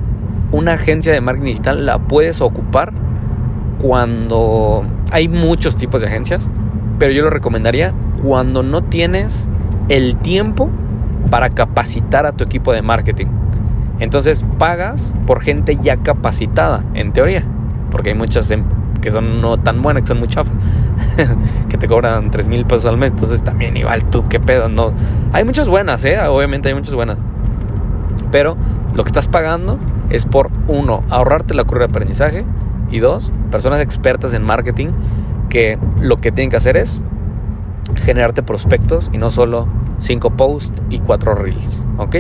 una 0.52 0.74
agencia 0.74 1.12
de 1.12 1.20
marketing 1.20 1.46
digital 1.46 1.86
la 1.86 1.98
puedes 1.98 2.40
ocupar 2.40 2.92
cuando 3.80 4.84
hay 5.10 5.28
muchos 5.28 5.76
tipos 5.76 6.00
de 6.00 6.08
agencias, 6.08 6.50
pero 6.98 7.12
yo 7.12 7.22
lo 7.22 7.30
recomendaría 7.30 7.92
cuando 8.22 8.62
no 8.62 8.82
tienes 8.82 9.48
el 9.88 10.16
tiempo 10.16 10.70
para 11.30 11.50
capacitar 11.50 12.26
a 12.26 12.32
tu 12.32 12.44
equipo 12.44 12.72
de 12.72 12.82
marketing. 12.82 13.26
Entonces 13.98 14.44
pagas 14.58 15.14
por 15.26 15.40
gente 15.42 15.76
ya 15.76 15.96
capacitada, 15.98 16.84
en 16.94 17.12
teoría, 17.12 17.44
porque 17.90 18.10
hay 18.10 18.16
muchas 18.16 18.52
que 19.00 19.10
son 19.10 19.40
no 19.40 19.58
tan 19.58 19.82
buenas, 19.82 20.02
que 20.02 20.08
son 20.08 20.18
muy 20.18 20.28
chafas, 20.28 20.54
que 21.68 21.76
te 21.76 21.86
cobran 21.86 22.30
3 22.30 22.48
mil 22.48 22.64
pesos 22.66 22.86
al 22.86 22.98
mes, 22.98 23.12
entonces 23.12 23.42
también 23.42 23.76
igual 23.76 24.04
tú, 24.04 24.26
qué 24.28 24.40
pedo, 24.40 24.68
no. 24.68 24.92
Hay 25.32 25.44
muchas 25.44 25.68
buenas, 25.68 26.04
¿eh? 26.04 26.18
obviamente 26.20 26.68
hay 26.68 26.74
muchas 26.74 26.94
buenas, 26.94 27.18
pero 28.30 28.56
lo 28.94 29.04
que 29.04 29.08
estás 29.08 29.28
pagando 29.28 29.78
es 30.10 30.26
por, 30.26 30.50
uno, 30.68 31.02
ahorrarte 31.10 31.54
la 31.54 31.64
curva 31.64 31.86
de 31.86 31.90
aprendizaje, 31.90 32.44
y 32.90 32.98
dos, 32.98 33.32
personas 33.50 33.80
expertas 33.80 34.34
en 34.34 34.42
marketing 34.42 34.88
que 35.48 35.78
lo 36.00 36.16
que 36.16 36.32
tienen 36.32 36.50
que 36.50 36.56
hacer 36.56 36.76
es 36.76 37.00
generarte 37.96 38.42
prospectos 38.42 39.10
y 39.12 39.18
no 39.18 39.30
solo 39.30 39.66
cinco 39.98 40.30
posts 40.30 40.82
y 40.90 40.98
cuatro 40.98 41.34
reels, 41.34 41.84
¿ok? 41.98 42.16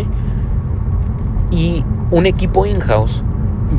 Y 1.50 1.84
un 2.10 2.26
equipo 2.26 2.66
in-house, 2.66 3.24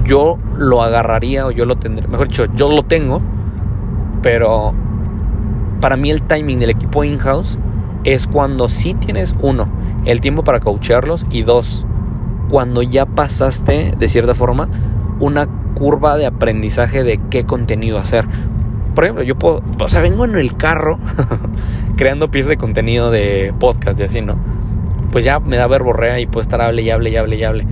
yo 0.04 0.38
lo 0.58 0.82
agarraría 0.82 1.46
o 1.46 1.52
yo 1.52 1.66
lo 1.66 1.78
tendría, 1.78 2.08
mejor 2.08 2.28
dicho, 2.28 2.46
yo 2.56 2.70
lo 2.70 2.84
tengo, 2.84 3.22
pero 4.22 4.74
para 5.80 5.98
mí 5.98 6.12
el 6.12 6.22
timing 6.22 6.60
del 6.60 6.72
equipo 6.72 7.04
in-house 7.04 7.58
es 8.04 8.28
cuando 8.28 8.68
sí 8.70 8.94
tienes, 8.94 9.36
uno, 9.42 9.68
el 10.06 10.22
tiempo 10.22 10.44
para 10.44 10.60
coacharlos 10.60 11.26
y 11.30 11.44
dos, 11.44 11.86
cuando 12.52 12.84
ya 12.84 13.06
pasaste 13.06 13.96
de 13.98 14.10
cierta 14.10 14.36
forma 14.36 14.68
una 15.22 15.48
curva 15.74 16.18
de 16.18 16.26
aprendizaje 16.26 17.02
de 17.02 17.18
qué 17.30 17.46
contenido 17.46 17.98
hacer. 17.98 18.26
Por 18.94 19.06
ejemplo, 19.06 19.24
yo 19.24 19.40
puedo, 19.40 19.64
o 19.80 19.88
sea, 19.88 20.02
vengo 20.02 20.26
en 20.26 20.36
el 20.36 20.58
carro 20.58 21.00
creando 21.96 22.30
piezas 22.30 22.50
de 22.50 22.58
contenido 22.58 23.10
de 23.10 23.54
podcast 23.58 23.98
y 24.02 24.04
así, 24.04 24.22
¿no? 24.22 24.36
Pues 25.14 25.24
ya 25.24 25.40
me 25.40 25.56
da 25.56 25.68
verborrea 25.68 26.20
y 26.20 26.26
puedo 26.26 26.42
estar 26.42 26.60
hable 26.60 26.82
y 26.82 26.90
hable 26.90 27.10
y 27.12 27.16
hable 27.16 27.38
y 27.38 27.44
hable. 27.46 27.68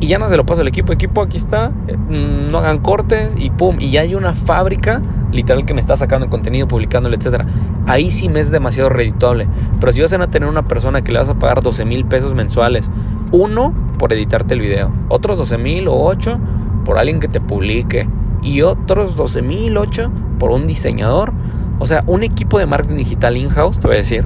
Y 0.00 0.06
ya 0.06 0.18
no 0.18 0.30
se 0.30 0.36
lo 0.38 0.46
paso 0.46 0.62
al 0.62 0.68
equipo. 0.68 0.94
Equipo, 0.94 1.20
aquí 1.20 1.36
está. 1.36 1.70
Eh, 1.86 1.96
no 2.08 2.56
hagan 2.56 2.78
cortes 2.78 3.34
y 3.38 3.50
pum. 3.50 3.76
Y 3.80 3.90
ya 3.90 4.00
hay 4.00 4.14
una 4.14 4.34
fábrica 4.34 5.02
literal 5.30 5.66
que 5.66 5.74
me 5.74 5.80
está 5.80 5.94
sacando 5.94 6.24
el 6.24 6.30
contenido, 6.30 6.66
publicándolo, 6.66 7.14
etc. 7.14 7.44
Ahí 7.86 8.10
sí 8.10 8.30
me 8.30 8.40
es 8.40 8.50
demasiado 8.50 8.88
redituable. 8.88 9.46
Pero 9.78 9.92
si 9.92 10.00
vas 10.00 10.12
a 10.14 10.26
tener 10.28 10.48
una 10.48 10.66
persona 10.66 11.02
que 11.02 11.12
le 11.12 11.18
vas 11.18 11.28
a 11.28 11.38
pagar 11.38 11.60
12 11.60 11.84
mil 11.84 12.06
pesos 12.06 12.32
mensuales, 12.32 12.90
uno 13.30 13.89
por 14.00 14.14
editarte 14.14 14.54
el 14.54 14.60
video, 14.60 14.90
otros 15.10 15.36
12 15.36 15.58
mil 15.58 15.86
o 15.86 15.94
8 15.94 16.40
por 16.86 16.98
alguien 16.98 17.20
que 17.20 17.28
te 17.28 17.38
publique 17.40 18.08
y 18.42 18.62
otros 18.62 19.16
12.008 19.16 20.38
por 20.38 20.50
un 20.50 20.66
diseñador. 20.66 21.34
O 21.78 21.84
sea, 21.84 22.02
un 22.06 22.22
equipo 22.22 22.58
de 22.58 22.64
marketing 22.64 22.96
digital 22.96 23.36
in-house, 23.36 23.78
te 23.78 23.86
voy 23.86 23.96
a 23.96 24.00
decir, 24.00 24.24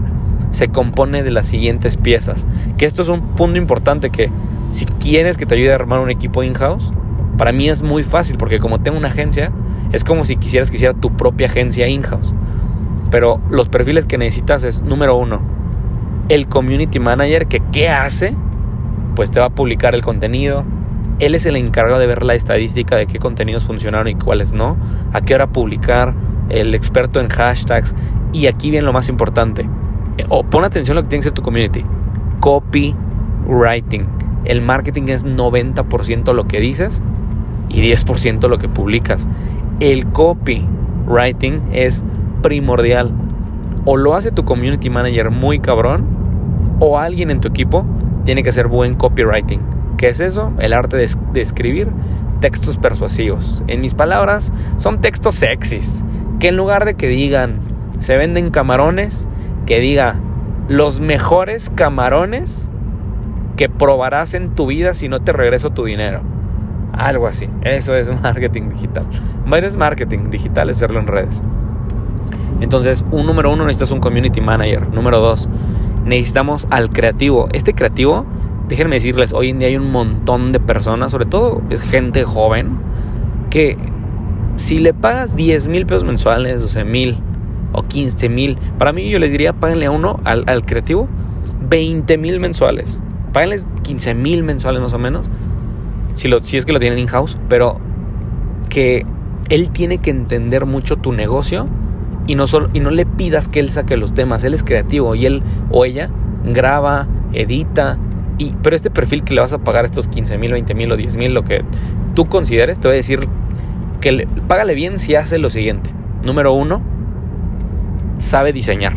se 0.52 0.68
compone 0.68 1.24
de 1.24 1.32
las 1.32 1.46
siguientes 1.46 1.96
piezas. 1.96 2.46
Que 2.78 2.86
esto 2.86 3.02
es 3.02 3.08
un 3.08 3.34
punto 3.34 3.58
importante 3.58 4.10
que 4.10 4.30
si 4.70 4.86
quieres 4.86 5.36
que 5.36 5.46
te 5.46 5.56
ayude 5.56 5.72
a 5.72 5.74
armar 5.74 5.98
un 5.98 6.10
equipo 6.10 6.44
in-house, 6.44 6.92
para 7.36 7.52
mí 7.52 7.68
es 7.68 7.82
muy 7.82 8.04
fácil 8.04 8.36
porque 8.38 8.60
como 8.60 8.80
tengo 8.80 8.96
una 8.96 9.08
agencia, 9.08 9.50
es 9.92 10.04
como 10.04 10.24
si 10.24 10.36
quisieras 10.36 10.70
que 10.70 10.76
hiciera 10.76 10.94
tu 10.94 11.16
propia 11.16 11.48
agencia 11.48 11.88
in-house. 11.88 12.34
Pero 13.10 13.40
los 13.50 13.68
perfiles 13.68 14.06
que 14.06 14.18
necesitas 14.18 14.62
es, 14.62 14.82
número 14.82 15.16
uno, 15.16 15.40
el 16.28 16.46
community 16.48 17.00
manager 17.00 17.46
que 17.46 17.60
qué 17.72 17.88
hace, 17.88 18.34
pues 19.14 19.30
te 19.30 19.40
va 19.40 19.46
a 19.46 19.50
publicar 19.50 19.94
el 19.94 20.02
contenido, 20.02 20.64
él 21.20 21.34
es 21.34 21.46
el 21.46 21.56
encargado 21.56 22.00
de 22.00 22.06
ver 22.06 22.24
la 22.24 22.34
estadística 22.34 22.96
de 22.96 23.06
qué 23.06 23.18
contenidos 23.18 23.64
funcionaron 23.64 24.08
y 24.08 24.14
cuáles 24.14 24.52
no, 24.52 24.76
a 25.12 25.20
qué 25.20 25.34
hora 25.34 25.46
publicar, 25.46 26.14
el 26.48 26.74
experto 26.74 27.20
en 27.20 27.28
hashtags. 27.28 27.94
Y 28.32 28.46
aquí 28.46 28.70
viene 28.70 28.84
lo 28.84 28.92
más 28.92 29.08
importante. 29.08 29.68
Eh, 30.18 30.26
o 30.28 30.42
pon 30.42 30.64
atención 30.64 30.96
a 30.96 31.00
lo 31.00 31.04
que 31.04 31.10
tiene 31.10 31.20
que 31.20 31.28
ser 31.28 31.34
tu 31.34 31.42
community. 31.42 31.84
Copywriting. 32.40 34.06
El 34.44 34.60
marketing 34.60 35.04
es 35.08 35.24
90% 35.24 36.34
lo 36.34 36.44
que 36.46 36.60
dices 36.60 37.02
y 37.68 37.80
10% 37.80 38.48
lo 38.48 38.58
que 38.58 38.68
publicas. 38.68 39.28
El 39.80 40.06
copywriting 40.08 41.60
es 41.72 42.04
primordial. 42.42 43.12
O 43.84 43.96
lo 43.96 44.14
hace 44.14 44.32
tu 44.32 44.44
community 44.44 44.90
manager 44.90 45.30
muy 45.30 45.60
cabrón, 45.60 46.06
o 46.80 46.98
alguien 46.98 47.30
en 47.30 47.40
tu 47.40 47.48
equipo 47.48 47.86
tiene 48.24 48.42
que 48.42 48.50
hacer 48.50 48.68
buen 48.68 48.94
copywriting. 48.94 49.60
¿Qué 49.96 50.08
es 50.08 50.20
eso? 50.20 50.52
El 50.58 50.72
arte 50.72 50.96
de, 50.96 51.40
escribir 51.40 51.88
textos 52.40 52.78
persuasivos. 52.78 53.64
En 53.68 53.80
mis 53.80 53.94
palabras, 53.94 54.52
son 54.76 55.00
textos 55.00 55.36
sexys. 55.36 56.04
Que 56.40 56.48
en 56.48 56.56
lugar 56.56 56.84
de 56.84 56.94
que 56.94 57.08
digan, 57.08 57.60
se 58.00 58.16
venden 58.16 58.50
camarones, 58.50 59.28
que 59.66 59.80
diga, 59.80 60.16
los 60.68 61.00
mejores 61.00 61.70
camarones 61.70 62.70
que 63.56 63.68
probarás 63.68 64.34
en 64.34 64.54
tu 64.54 64.66
vida 64.66 64.94
si 64.94 65.08
no 65.08 65.20
te 65.20 65.32
regreso 65.32 65.70
tu 65.70 65.84
dinero. 65.84 66.22
Algo 66.92 67.26
así. 67.26 67.48
Eso 67.62 67.94
es 67.94 68.10
marketing 68.22 68.68
digital. 68.70 69.06
Marketing 69.46 70.30
digital, 70.30 70.70
es 70.70 70.76
hacerlo 70.76 71.00
en 71.00 71.06
redes. 71.06 71.42
Entonces, 72.60 73.04
un 73.10 73.26
número 73.26 73.52
uno, 73.52 73.64
necesitas 73.64 73.90
un 73.90 74.00
community 74.00 74.40
manager. 74.40 74.88
Número 74.88 75.20
dos, 75.20 75.48
necesitamos 76.04 76.66
al 76.70 76.90
creativo. 76.90 77.48
Este 77.52 77.74
creativo, 77.74 78.24
déjenme 78.68 78.96
decirles, 78.96 79.32
hoy 79.32 79.50
en 79.50 79.58
día 79.58 79.68
hay 79.68 79.76
un 79.76 79.90
montón 79.90 80.52
de 80.52 80.60
personas, 80.60 81.12
sobre 81.12 81.26
todo 81.26 81.62
gente 81.90 82.24
joven, 82.24 82.78
que 83.50 83.76
si 84.56 84.78
le 84.78 84.94
pagas 84.94 85.36
10 85.36 85.68
mil 85.68 85.86
pesos 85.86 86.04
mensuales, 86.04 86.62
12 86.62 86.84
mil 86.84 87.18
o 87.72 87.82
15 87.82 88.28
mil, 88.28 88.58
para 88.78 88.92
mí 88.92 89.08
yo 89.10 89.18
les 89.18 89.32
diría, 89.32 89.52
páguenle 89.52 89.86
a 89.86 89.90
uno, 89.90 90.20
al, 90.24 90.44
al 90.46 90.64
creativo, 90.64 91.08
20 91.68 92.18
mil 92.18 92.40
mensuales. 92.40 93.02
Páguenles 93.32 93.66
15 93.82 94.14
mil 94.14 94.44
mensuales 94.44 94.80
más 94.80 94.94
o 94.94 94.98
menos, 94.98 95.28
si, 96.14 96.28
lo, 96.28 96.40
si 96.42 96.56
es 96.56 96.66
que 96.66 96.72
lo 96.72 96.78
tienen 96.78 97.00
in-house, 97.00 97.38
pero 97.48 97.80
que 98.68 99.04
él 99.48 99.70
tiene 99.70 99.98
que 99.98 100.10
entender 100.10 100.66
mucho 100.66 100.96
tu 100.96 101.12
negocio 101.12 101.66
y 102.26 102.34
no, 102.34 102.46
solo, 102.46 102.68
y 102.72 102.80
no 102.80 102.90
le 102.90 103.06
pidas 103.06 103.48
que 103.48 103.60
él 103.60 103.70
saque 103.70 103.96
los 103.96 104.14
temas, 104.14 104.44
él 104.44 104.54
es 104.54 104.64
creativo 104.64 105.14
y 105.14 105.26
él 105.26 105.42
o 105.70 105.84
ella 105.84 106.10
graba, 106.44 107.06
edita, 107.32 107.98
y, 108.38 108.52
pero 108.62 108.74
este 108.74 108.90
perfil 108.90 109.24
que 109.24 109.34
le 109.34 109.40
vas 109.40 109.52
a 109.52 109.58
pagar 109.58 109.84
estos 109.84 110.08
15 110.08 110.38
mil, 110.38 110.52
20 110.52 110.74
mil 110.74 110.90
o 110.92 110.96
10 110.96 111.16
mil, 111.16 111.34
lo 111.34 111.44
que 111.44 111.62
tú 112.14 112.26
consideres, 112.26 112.78
te 112.78 112.88
voy 112.88 112.94
a 112.94 112.96
decir 112.96 113.28
que 114.00 114.12
le, 114.12 114.26
págale 114.48 114.74
bien 114.74 114.98
si 114.98 115.14
hace 115.14 115.38
lo 115.38 115.50
siguiente. 115.50 115.90
Número 116.22 116.52
uno, 116.52 116.82
sabe 118.18 118.52
diseñar. 118.52 118.94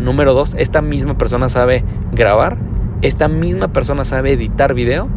Número 0.00 0.34
dos, 0.34 0.54
esta 0.58 0.82
misma 0.82 1.16
persona 1.16 1.48
sabe 1.48 1.84
grabar. 2.12 2.58
Esta 3.02 3.28
misma 3.28 3.68
persona 3.68 4.04
sabe 4.04 4.32
editar 4.32 4.74
video. 4.74 5.08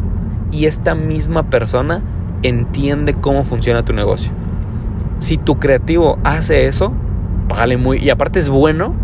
Y 0.52 0.66
esta 0.66 0.94
misma 0.94 1.50
persona 1.50 2.02
entiende 2.42 3.14
cómo 3.14 3.44
funciona 3.44 3.84
tu 3.84 3.92
negocio. 3.92 4.32
Si 5.20 5.36
tu 5.36 5.58
creativo 5.58 6.18
hace 6.24 6.66
eso, 6.66 6.92
págale 7.48 7.76
muy. 7.76 7.98
Y 7.98 8.08
aparte 8.08 8.40
es 8.40 8.48
bueno, 8.48 8.94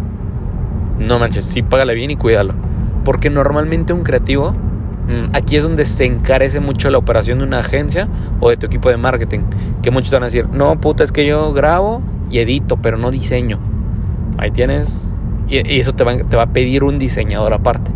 no 0.99 1.18
manches, 1.18 1.44
sí, 1.44 1.62
págale 1.62 1.94
bien 1.94 2.11
y 2.11 2.16
cuídalo. 2.16 2.54
Porque 3.04 3.28
normalmente 3.28 3.92
un 3.92 4.02
creativo, 4.02 4.52
mm, 4.52 5.35
aquí 5.37 5.56
es 5.56 5.62
donde 5.62 5.85
se 5.85 6.06
encarece 6.06 6.58
mucho 6.58 6.90
la 6.90 6.99
operación 6.99 7.38
de 7.38 7.44
una 7.44 7.58
agencia 7.58 8.08
o 8.40 8.49
de 8.49 8.56
tu 8.56 8.66
equipo 8.66 8.88
de 8.88 8.96
marketing. 8.96 9.40
Que 9.82 9.90
muchos 9.90 10.11
van 10.11 10.23
a 10.23 10.26
decir, 10.26 10.49
no, 10.49 10.80
puta, 10.80 11.04
es 11.04 11.12
que 11.12 11.26
yo 11.26 11.52
grabo 11.52 12.00
y 12.30 12.38
edito, 12.38 12.78
pero 12.78 12.96
no 12.96 13.11
diseño. 13.11 13.58
Ahí 14.38 14.50
tienes. 14.50 15.12
Y, 15.49 15.78
eso 15.78 15.92
te 15.94 16.02
va, 16.02 16.16
te 16.16 16.37
va 16.37 16.44
a 16.44 16.52
pedir 16.52 16.82
un 16.82 16.99
diseñador 16.99 17.52
aparte. 17.52 17.90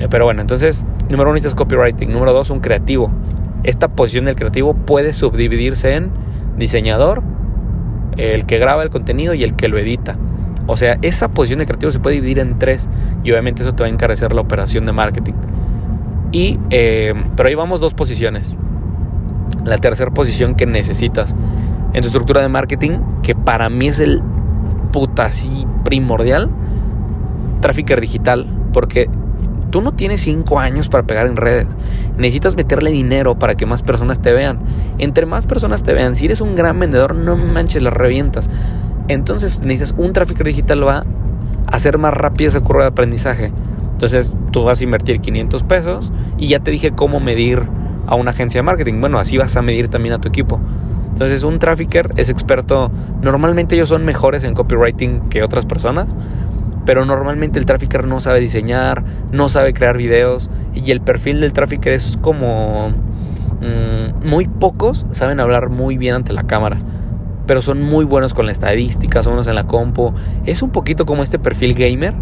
Eh, 0.00 0.06
pero 0.10 0.26
bueno, 0.26 0.42
entonces, 0.42 0.84
número 1.08 1.30
uno 1.30 1.38
es 1.38 1.54
copywriting. 1.54 2.12
Número 2.12 2.34
dos, 2.34 2.50
un 2.50 2.60
creativo. 2.60 3.10
Esta 3.64 3.88
posición 3.88 4.26
del 4.26 4.36
creativo 4.36 4.74
puede 4.74 5.14
subdividirse 5.14 5.94
en 5.94 6.10
diseñador, 6.58 7.22
el 8.18 8.44
que 8.44 8.58
graba 8.58 8.82
el 8.82 8.90
contenido 8.90 9.32
y 9.34 9.44
el 9.44 9.54
que 9.54 9.68
lo 9.68 9.78
edita. 9.78 10.16
O 10.66 10.76
sea, 10.76 10.98
esa 11.00 11.28
posición 11.28 11.60
de 11.60 11.66
creativo 11.66 11.90
se 11.90 11.98
puede 11.98 12.16
dividir 12.16 12.38
en 12.40 12.58
tres 12.58 12.88
y 13.24 13.30
obviamente 13.30 13.62
eso 13.62 13.72
te 13.72 13.82
va 13.82 13.86
a 13.86 13.90
encarecer 13.90 14.34
la 14.34 14.42
operación 14.42 14.84
de 14.84 14.92
marketing. 14.92 15.32
Y, 16.30 16.58
eh, 16.68 17.14
pero 17.36 17.48
ahí 17.48 17.54
vamos 17.54 17.80
dos 17.80 17.94
posiciones. 17.94 18.54
La 19.64 19.78
tercera 19.78 20.10
posición 20.10 20.56
que 20.56 20.66
necesitas 20.66 21.34
en 21.94 22.02
tu 22.02 22.08
estructura 22.08 22.42
de 22.42 22.48
marketing, 22.48 22.98
que 23.22 23.34
para 23.34 23.70
mí 23.70 23.88
es 23.88 23.98
el 23.98 24.22
puta 24.92 25.24
así 25.24 25.66
primordial, 25.84 26.50
trafficker 27.60 28.00
digital, 28.00 28.46
porque 28.72 29.08
tú 29.70 29.80
no 29.80 29.92
tienes 29.92 30.20
cinco 30.20 30.58
años 30.58 30.88
para 30.88 31.04
pegar 31.04 31.26
en 31.26 31.36
redes. 31.36 31.68
Necesitas 32.16 32.56
meterle 32.56 32.90
dinero 32.90 33.38
para 33.38 33.54
que 33.54 33.66
más 33.66 33.82
personas 33.82 34.20
te 34.20 34.32
vean. 34.32 34.60
Entre 34.98 35.26
más 35.26 35.46
personas 35.46 35.82
te 35.82 35.92
vean, 35.92 36.16
si 36.16 36.26
eres 36.26 36.40
un 36.40 36.54
gran 36.54 36.78
vendedor, 36.78 37.14
no 37.14 37.36
manches 37.36 37.82
las 37.82 37.92
revientas. 37.92 38.50
Entonces 39.08 39.60
necesitas 39.60 39.94
un 39.98 40.12
trafficker 40.12 40.46
digital 40.46 40.86
va 40.86 40.98
a 40.98 41.04
hacer 41.66 41.98
más 41.98 42.14
rápida 42.14 42.48
esa 42.48 42.60
curva 42.60 42.82
de 42.82 42.88
aprendizaje. 42.88 43.52
Entonces 43.92 44.34
tú 44.52 44.64
vas 44.64 44.80
a 44.80 44.84
invertir 44.84 45.20
500 45.20 45.62
pesos 45.64 46.12
y 46.36 46.48
ya 46.48 46.60
te 46.60 46.70
dije 46.70 46.92
cómo 46.92 47.20
medir 47.20 47.62
a 48.06 48.14
una 48.14 48.30
agencia 48.30 48.60
de 48.60 48.62
marketing. 48.62 49.00
Bueno, 49.00 49.18
así 49.18 49.36
vas 49.36 49.56
a 49.56 49.62
medir 49.62 49.88
también 49.88 50.14
a 50.14 50.18
tu 50.18 50.28
equipo. 50.28 50.60
Entonces 51.18 51.42
un 51.42 51.58
trafficker 51.58 52.12
es 52.16 52.28
experto, 52.28 52.92
normalmente 53.22 53.74
ellos 53.74 53.88
son 53.88 54.04
mejores 54.04 54.44
en 54.44 54.54
copywriting 54.54 55.28
que 55.30 55.42
otras 55.42 55.66
personas, 55.66 56.06
pero 56.88 57.04
normalmente 57.04 57.58
el 57.58 57.66
trafficker 57.66 58.06
no 58.06 58.18
sabe 58.18 58.40
diseñar, 58.40 59.04
no 59.30 59.50
sabe 59.50 59.74
crear 59.74 59.98
videos 59.98 60.50
y 60.72 60.90
el 60.90 61.02
perfil 61.02 61.42
del 61.42 61.52
trafficker 61.52 61.92
es 61.92 62.16
como 62.22 62.88
mmm, 62.88 64.26
muy 64.26 64.48
pocos 64.48 65.06
saben 65.10 65.38
hablar 65.38 65.68
muy 65.68 65.98
bien 65.98 66.14
ante 66.14 66.32
la 66.32 66.44
cámara, 66.44 66.78
pero 67.46 67.60
son 67.60 67.82
muy 67.82 68.06
buenos 68.06 68.32
con 68.32 68.46
la 68.46 68.52
estadística, 68.52 69.22
son 69.22 69.34
buenos 69.34 69.48
en 69.48 69.56
la 69.56 69.66
compo. 69.66 70.14
Es 70.46 70.62
un 70.62 70.70
poquito 70.70 71.04
como 71.04 71.22
este 71.22 71.38
perfil 71.38 71.74
gamer, 71.74 72.14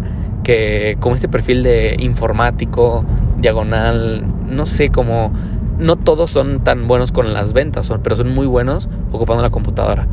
que 0.43 0.97
como 0.99 1.15
este 1.15 1.29
perfil 1.29 1.63
de 1.63 1.95
informático, 1.99 3.05
diagonal, 3.39 4.25
no 4.49 4.65
sé, 4.65 4.89
como 4.89 5.31
no 5.79 5.95
todos 5.95 6.29
son 6.29 6.65
tan 6.65 6.89
buenos 6.89 7.13
con 7.13 7.33
las 7.33 7.53
ventas, 7.53 7.89
pero 8.03 8.17
son 8.17 8.33
muy 8.33 8.47
buenos 8.47 8.89
ocupando 9.13 9.41
la 9.41 9.49
computadora. 9.49 10.09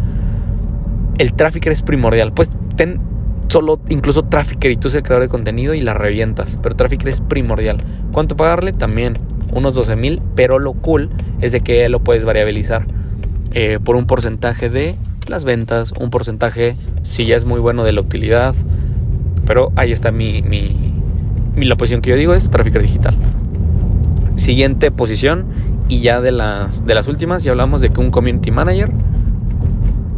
El 1.19 1.33
trafficker 1.33 1.73
es 1.73 1.83
primordial. 1.83 2.33
Pues 2.33 2.51
ten 2.77 3.14
solo 3.49 3.81
incluso 3.89 4.23
trafficker 4.23 4.71
y 4.71 4.77
tú 4.77 4.89
eres 4.89 4.97
el 4.97 5.03
creador 5.03 5.23
de 5.23 5.29
contenido 5.29 5.75
y 5.75 5.81
la 5.81 5.95
revientas. 5.95 6.59
Pero 6.63 6.75
trafficker 6.75 7.09
es 7.09 7.21
primordial. 7.21 7.83
¿Cuánto 8.13 8.37
pagarle? 8.37 8.73
También 8.73 9.19
unos 9.53 9.75
12 9.75 9.97
mil. 9.97 10.23
Pero 10.35 10.59
lo 10.59 10.73
cool 10.75 11.11
es 11.41 11.53
de 11.53 11.61
que 11.61 11.89
lo 11.89 12.01
puedes 12.01 12.25
variabilizar 12.25 12.87
eh, 13.53 13.79
por 13.83 13.97
un 13.97 14.07
porcentaje 14.07 14.69
de 14.69 14.97
las 15.27 15.45
ventas, 15.45 15.93
un 15.93 16.11
porcentaje, 16.11 16.77
si 17.03 17.27
ya 17.27 17.37
es 17.37 17.45
muy 17.45 17.61
bueno, 17.61 17.85
de 17.85 17.93
la 17.93 18.01
utilidad. 18.01 18.55
Pero 19.47 19.73
ahí 19.77 19.93
está 19.93 20.11
mi, 20.11 20.43
mi, 20.43 20.95
mi 21.55 21.67
la 21.67 21.77
posición 21.77 22.01
que 22.01 22.11
yo 22.11 22.17
digo 22.17 22.35
es 22.35 22.51
trafficker 22.51 22.83
digital. 22.83 23.17
Siguiente 24.37 24.91
posición 24.91 25.47
y 25.89 26.01
ya 26.01 26.21
de 26.21 26.33
las, 26.33 26.87
de 26.87 26.95
las 26.95 27.09
últimas 27.09 27.45
ya 27.45 27.53
hablamos 27.53 27.81
de 27.81 27.91
que 27.91 28.01
un 28.01 28.11
community 28.11 28.51
manager. 28.51 28.91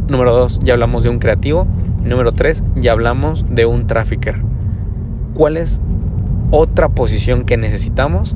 Número 0.07 0.35
2 0.35 0.59
ya 0.63 0.73
hablamos 0.73 1.03
de 1.03 1.09
un 1.09 1.19
creativo. 1.19 1.67
Número 2.07 2.31
3 2.31 2.63
ya 2.75 2.91
hablamos 2.91 3.45
de 3.49 3.65
un 3.65 3.87
trafficker. 3.87 4.41
¿Cuál 5.33 5.57
es 5.57 5.81
otra 6.51 6.89
posición 6.89 7.45
que 7.45 7.57
necesitamos? 7.57 8.35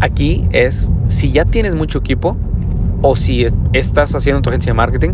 Aquí 0.00 0.46
es 0.50 0.90
si 1.08 1.30
ya 1.32 1.44
tienes 1.44 1.74
mucho 1.74 1.98
equipo 1.98 2.36
o 3.02 3.16
si 3.16 3.46
estás 3.72 4.14
haciendo 4.14 4.42
tu 4.42 4.50
agencia 4.50 4.70
de 4.70 4.76
marketing. 4.76 5.10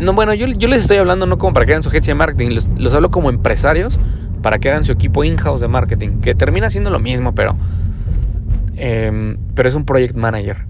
No, 0.00 0.12
bueno, 0.12 0.34
yo, 0.34 0.46
les 0.46 0.82
estoy 0.82 0.96
hablando 0.96 1.26
no 1.26 1.38
como 1.38 1.52
para 1.52 1.66
que 1.66 1.72
hagan 1.72 1.82
su 1.82 1.88
agencia 1.88 2.12
de 2.12 2.18
marketing, 2.18 2.50
los, 2.50 2.68
los 2.76 2.94
hablo 2.94 3.10
como 3.10 3.30
empresarios 3.30 4.00
para 4.42 4.58
que 4.58 4.70
hagan 4.70 4.84
su 4.84 4.92
equipo 4.92 5.24
in-house 5.24 5.60
de 5.60 5.68
marketing, 5.68 6.20
que 6.20 6.34
termina 6.34 6.68
siendo 6.68 6.90
lo 6.90 6.98
mismo, 6.98 7.34
pero 7.34 7.56
Em, 8.76 9.38
pero 9.54 9.68
es 9.68 9.74
un 9.74 9.84
project 9.84 10.14
manager. 10.16 10.66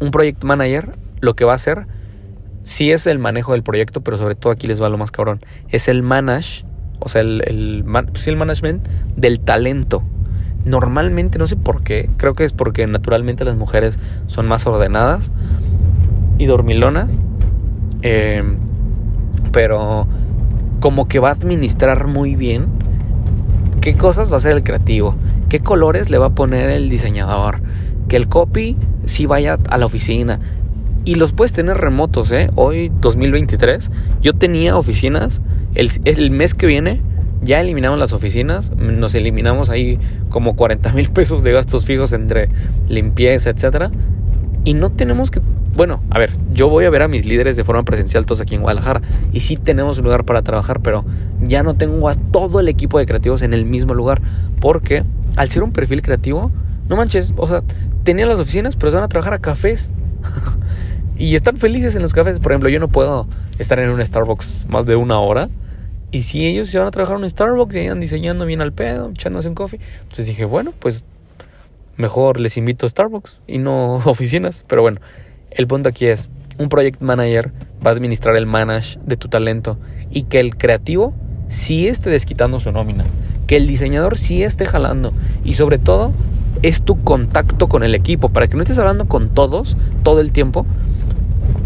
Un 0.00 0.10
project 0.10 0.44
manager 0.44 0.92
lo 1.20 1.34
que 1.34 1.44
va 1.44 1.52
a 1.52 1.54
hacer, 1.54 1.86
sí 2.66 2.90
es 2.90 3.06
el 3.06 3.20
manejo 3.20 3.52
del 3.52 3.62
proyecto, 3.62 4.00
pero 4.00 4.16
sobre 4.16 4.34
todo 4.34 4.52
aquí 4.52 4.66
les 4.66 4.82
va 4.82 4.88
lo 4.88 4.98
más 4.98 5.12
cabrón, 5.12 5.40
es 5.68 5.86
el 5.86 6.02
manage, 6.02 6.64
o 6.98 7.08
sea, 7.08 7.20
el, 7.20 7.42
el, 7.46 7.84
pues 8.10 8.26
el 8.26 8.36
management 8.36 8.86
del 9.16 9.38
talento. 9.38 10.02
Normalmente, 10.64 11.38
no 11.38 11.46
sé 11.46 11.54
por 11.54 11.84
qué, 11.84 12.10
creo 12.16 12.34
que 12.34 12.42
es 12.42 12.52
porque 12.52 12.84
naturalmente 12.88 13.44
las 13.44 13.54
mujeres 13.54 14.00
son 14.26 14.48
más 14.48 14.66
ordenadas 14.66 15.30
y 16.38 16.46
dormilonas, 16.46 17.20
em, 18.02 18.56
pero 19.52 20.08
como 20.80 21.06
que 21.06 21.20
va 21.20 21.28
a 21.28 21.32
administrar 21.32 22.08
muy 22.08 22.34
bien 22.34 22.66
qué 23.80 23.94
cosas 23.94 24.28
va 24.28 24.34
a 24.34 24.36
hacer 24.38 24.56
el 24.56 24.64
creativo, 24.64 25.14
qué 25.48 25.60
colores 25.60 26.10
le 26.10 26.18
va 26.18 26.26
a 26.26 26.34
poner 26.34 26.70
el 26.70 26.88
diseñador, 26.88 27.60
que 28.08 28.16
el 28.16 28.28
copy 28.28 28.76
sí 29.04 29.26
vaya 29.26 29.56
a 29.70 29.78
la 29.78 29.86
oficina. 29.86 30.40
Y 31.06 31.14
los 31.14 31.32
puedes 31.32 31.52
tener 31.52 31.76
remotos, 31.76 32.32
¿eh? 32.32 32.50
Hoy, 32.56 32.90
2023, 33.00 33.92
yo 34.22 34.32
tenía 34.34 34.76
oficinas, 34.76 35.40
el, 35.76 35.88
el 36.04 36.32
mes 36.32 36.52
que 36.52 36.66
viene 36.66 37.00
ya 37.42 37.60
eliminamos 37.60 37.96
las 37.96 38.12
oficinas, 38.12 38.72
nos 38.74 39.14
eliminamos 39.14 39.70
ahí 39.70 40.00
como 40.30 40.56
40 40.56 40.92
mil 40.94 41.10
pesos 41.10 41.44
de 41.44 41.52
gastos 41.52 41.86
fijos 41.86 42.12
entre 42.12 42.48
limpieza, 42.88 43.50
etcétera. 43.50 43.92
Y 44.64 44.74
no 44.74 44.90
tenemos 44.90 45.30
que 45.30 45.40
bueno, 45.76 46.02
a 46.10 46.18
ver, 46.18 46.32
yo 46.52 46.68
voy 46.68 46.86
a 46.86 46.90
ver 46.90 47.02
a 47.02 47.08
mis 47.08 47.24
líderes 47.24 47.54
de 47.54 47.62
forma 47.62 47.84
presencial 47.84 48.26
todos 48.26 48.40
aquí 48.40 48.56
en 48.56 48.62
Guadalajara 48.62 49.02
y 49.32 49.40
sí 49.40 49.56
tenemos 49.56 49.98
un 49.98 50.04
lugar 50.06 50.24
para 50.24 50.42
trabajar, 50.42 50.80
pero 50.80 51.04
ya 51.40 51.62
no 51.62 51.76
tengo 51.76 52.08
a 52.08 52.16
todo 52.16 52.58
el 52.58 52.66
equipo 52.66 52.98
de 52.98 53.06
creativos 53.06 53.42
en 53.42 53.54
el 53.54 53.64
mismo 53.64 53.94
lugar 53.94 54.20
porque 54.58 55.04
al 55.36 55.50
ser 55.50 55.62
un 55.62 55.70
perfil 55.70 56.02
creativo, 56.02 56.50
no 56.88 56.96
manches, 56.96 57.32
o 57.36 57.46
sea, 57.46 57.62
tenían 58.02 58.28
las 58.28 58.40
oficinas, 58.40 58.74
pero 58.74 58.90
se 58.90 58.96
van 58.96 59.04
a 59.04 59.08
trabajar 59.08 59.34
a 59.34 59.38
cafés. 59.38 59.92
y 61.18 61.34
están 61.34 61.56
felices 61.56 61.96
en 61.96 62.02
los 62.02 62.12
cafés. 62.12 62.38
Por 62.38 62.52
ejemplo, 62.52 62.68
yo 62.68 62.80
no 62.80 62.88
puedo 62.88 63.26
estar 63.58 63.78
en 63.78 63.90
un 63.90 64.04
Starbucks 64.04 64.66
más 64.68 64.86
de 64.86 64.96
una 64.96 65.18
hora. 65.18 65.48
Y 66.12 66.22
si 66.22 66.46
ellos 66.46 66.68
se 66.68 66.78
van 66.78 66.88
a 66.88 66.90
trabajar 66.90 67.16
en 67.16 67.24
un 67.24 67.30
Starbucks 67.30 67.74
y 67.76 67.80
andan 67.80 68.00
diseñando 68.00 68.46
bien 68.46 68.60
al 68.60 68.72
pedo, 68.72 69.10
echándose 69.10 69.48
un 69.48 69.54
coffee, 69.54 69.80
pues 70.14 70.26
dije, 70.26 70.44
bueno, 70.44 70.72
pues 70.78 71.04
mejor 71.96 72.38
les 72.38 72.56
invito 72.56 72.86
a 72.86 72.88
Starbucks 72.88 73.40
y 73.46 73.58
no 73.58 73.96
oficinas. 74.04 74.64
Pero 74.68 74.82
bueno, 74.82 75.00
el 75.50 75.66
punto 75.66 75.88
aquí 75.88 76.06
es, 76.06 76.28
un 76.58 76.68
project 76.68 77.00
manager 77.00 77.52
va 77.84 77.90
a 77.90 77.94
administrar 77.94 78.36
el 78.36 78.46
manage 78.46 78.98
de 79.04 79.16
tu 79.16 79.28
talento 79.28 79.78
y 80.10 80.22
que 80.22 80.40
el 80.40 80.56
creativo 80.56 81.14
sí 81.48 81.88
esté 81.88 82.10
desquitando 82.10 82.60
su 82.60 82.72
nómina, 82.72 83.04
que 83.46 83.56
el 83.56 83.66
diseñador 83.66 84.16
sí 84.16 84.42
esté 84.42 84.66
jalando 84.66 85.12
y 85.44 85.54
sobre 85.54 85.78
todo 85.78 86.12
es 86.62 86.82
tu 86.82 87.02
contacto 87.02 87.68
con 87.68 87.82
el 87.82 87.94
equipo 87.94 88.30
para 88.30 88.48
que 88.48 88.56
no 88.56 88.62
estés 88.62 88.78
hablando 88.78 89.06
con 89.06 89.28
todos 89.30 89.76
todo 90.02 90.20
el 90.20 90.32
tiempo, 90.32 90.66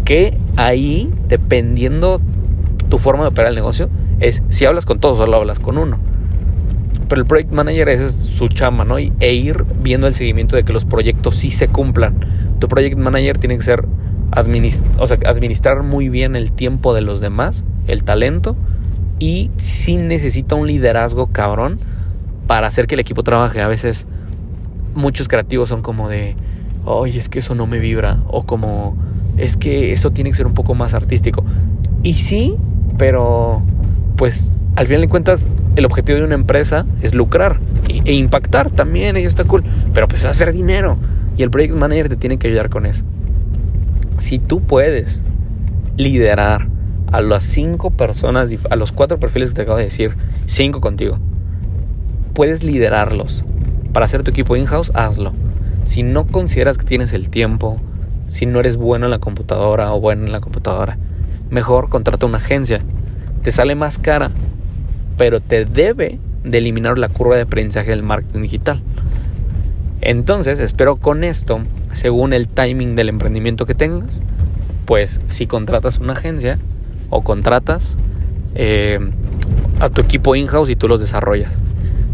que 0.05 0.37
ahí 0.57 1.11
dependiendo 1.27 2.21
tu 2.89 2.97
forma 2.97 3.23
de 3.23 3.29
operar 3.29 3.49
el 3.49 3.55
negocio 3.55 3.89
es 4.19 4.43
si 4.49 4.65
hablas 4.65 4.85
con 4.85 4.99
todos 4.99 5.19
o 5.19 5.23
solo 5.23 5.37
hablas 5.37 5.59
con 5.59 5.77
uno. 5.77 5.97
Pero 7.07 7.21
el 7.21 7.27
project 7.27 7.51
manager 7.51 7.89
esa 7.89 8.05
es 8.05 8.13
su 8.13 8.47
chama, 8.47 8.85
¿no? 8.85 8.97
E 8.97 9.33
ir 9.33 9.65
viendo 9.81 10.07
el 10.07 10.13
seguimiento 10.13 10.55
de 10.55 10.63
que 10.63 10.71
los 10.71 10.85
proyectos 10.85 11.35
sí 11.35 11.51
se 11.51 11.67
cumplan. 11.67 12.15
Tu 12.59 12.67
project 12.67 12.97
manager 12.97 13.37
tiene 13.37 13.57
que 13.57 13.63
ser 13.63 13.85
administrar 14.33 15.83
muy 15.83 16.07
bien 16.07 16.35
el 16.35 16.53
tiempo 16.53 16.93
de 16.93 17.01
los 17.01 17.19
demás, 17.19 17.65
el 17.87 18.03
talento 18.03 18.55
y 19.19 19.51
sí 19.57 19.97
necesita 19.97 20.55
un 20.55 20.67
liderazgo 20.67 21.27
cabrón 21.27 21.79
para 22.47 22.67
hacer 22.67 22.87
que 22.87 22.95
el 22.95 23.01
equipo 23.01 23.23
trabaje. 23.23 23.61
A 23.61 23.67
veces 23.67 24.07
muchos 24.95 25.27
creativos 25.27 25.69
son 25.69 25.81
como 25.81 26.09
de, 26.09 26.35
oye, 26.85 27.19
es 27.19 27.29
que 27.29 27.39
eso 27.39 27.55
no 27.55 27.67
me 27.67 27.79
vibra, 27.79 28.19
o 28.27 28.43
como, 28.43 28.95
es 29.41 29.57
que 29.57 29.91
eso 29.91 30.11
tiene 30.11 30.29
que 30.29 30.37
ser 30.37 30.47
un 30.47 30.53
poco 30.53 30.75
más 30.75 30.93
artístico. 30.93 31.43
Y 32.03 32.13
sí, 32.13 32.55
pero 32.97 33.61
pues 34.15 34.59
al 34.75 34.87
final 34.87 35.01
de 35.01 35.09
cuentas 35.09 35.49
el 35.75 35.85
objetivo 35.85 36.19
de 36.19 36.25
una 36.25 36.35
empresa 36.35 36.85
es 37.01 37.13
lucrar 37.13 37.59
e, 37.87 38.13
impactar 38.13 38.71
también, 38.71 39.17
y 39.17 39.21
está 39.21 39.43
cool, 39.43 39.63
pero 39.93 40.07
pues 40.07 40.25
hacer 40.25 40.53
dinero. 40.53 40.97
Y 41.37 41.43
el 41.43 41.49
project 41.49 41.75
manager 41.75 42.09
te 42.09 42.15
tiene 42.17 42.37
que 42.37 42.47
ayudar 42.47 42.69
con 42.69 42.85
eso. 42.85 43.03
Si 44.17 44.37
tú 44.37 44.61
puedes 44.61 45.23
liderar 45.97 46.67
a 47.11 47.21
las 47.21 47.43
cinco 47.43 47.89
personas, 47.89 48.53
a 48.69 48.75
los 48.75 48.91
cuatro 48.91 49.19
perfiles 49.19 49.49
que 49.49 49.55
te 49.55 49.61
acabo 49.63 49.77
de 49.77 49.85
decir, 49.85 50.15
cinco 50.45 50.81
contigo, 50.81 51.17
puedes 52.33 52.63
liderarlos. 52.63 53.43
Para 53.91 54.05
hacer 54.05 54.23
tu 54.23 54.31
equipo 54.31 54.55
in-house, 54.55 54.91
hazlo. 54.93 55.33
Si 55.85 56.03
no 56.03 56.27
consideras 56.27 56.77
que 56.77 56.85
tienes 56.85 57.13
el 57.13 57.29
tiempo, 57.29 57.81
si 58.31 58.45
no 58.45 58.61
eres 58.61 58.77
bueno 58.77 59.07
en 59.07 59.11
la 59.11 59.19
computadora 59.19 59.93
o 59.93 59.99
bueno 59.99 60.25
en 60.25 60.31
la 60.31 60.39
computadora, 60.39 60.97
mejor 61.49 61.89
contrata 61.89 62.25
una 62.25 62.37
agencia. 62.37 62.81
Te 63.43 63.51
sale 63.51 63.75
más 63.75 63.99
cara, 63.99 64.31
pero 65.17 65.41
te 65.41 65.65
debe 65.65 66.17
de 66.45 66.57
eliminar 66.57 66.97
la 66.97 67.09
curva 67.09 67.35
de 67.35 67.41
aprendizaje 67.41 67.89
del 67.89 68.03
marketing 68.03 68.41
digital. 68.41 68.81
Entonces, 69.99 70.59
espero 70.59 70.95
con 70.95 71.25
esto, 71.25 71.59
según 71.91 72.31
el 72.31 72.47
timing 72.47 72.95
del 72.95 73.09
emprendimiento 73.09 73.65
que 73.65 73.75
tengas, 73.75 74.23
pues 74.85 75.19
si 75.25 75.45
contratas 75.45 75.99
una 75.99 76.13
agencia, 76.13 76.57
o 77.09 77.21
contratas 77.21 77.97
eh, 78.55 78.97
a 79.81 79.89
tu 79.89 79.99
equipo 79.99 80.37
in-house 80.37 80.69
y 80.69 80.77
tú 80.77 80.87
los 80.87 81.01
desarrollas. 81.01 81.59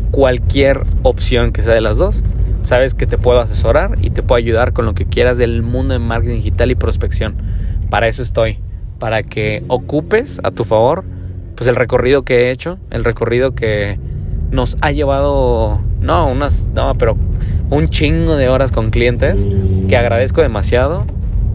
Cualquier 0.10 0.82
opción 1.04 1.52
que 1.52 1.62
sea 1.62 1.76
de 1.76 1.82
las 1.82 1.98
dos, 1.98 2.24
sabes 2.68 2.94
que 2.94 3.08
te 3.08 3.18
puedo 3.18 3.40
asesorar 3.40 3.98
y 4.02 4.10
te 4.10 4.24
puedo 4.24 4.38
ayudar 4.38 4.74
con 4.74 4.86
lo 4.86 4.94
que 4.94 5.06
quieras 5.06 5.38
del 5.38 5.64
mundo 5.64 5.94
de 5.94 6.00
marketing 6.00 6.36
digital 6.36 6.72
y 6.72 6.76
prospección. 6.76 7.36
Para 7.90 8.08
eso 8.08 8.22
estoy, 8.22 8.60
para 9.00 9.24
que 9.24 9.64
ocupes 9.68 10.42
a 10.44 10.52
tu 10.52 10.64
favor 10.64 11.06
pues 11.56 11.68
el 11.68 11.76
recorrido 11.76 12.24
que 12.24 12.36
he 12.36 12.52
hecho, 12.52 12.78
el 12.92 13.04
recorrido 13.04 13.56
que 13.56 14.00
nos 14.52 14.78
ha 14.82 14.92
llevado 14.92 15.82
no, 16.00 16.28
unas 16.28 16.68
no, 16.76 16.96
pero 16.98 17.18
un 17.70 17.88
chingo 17.88 18.36
de 18.36 18.50
horas 18.50 18.72
con 18.72 18.92
clientes 18.92 19.48
que 19.90 19.98
agradezco 19.98 20.42
demasiado 20.42 21.06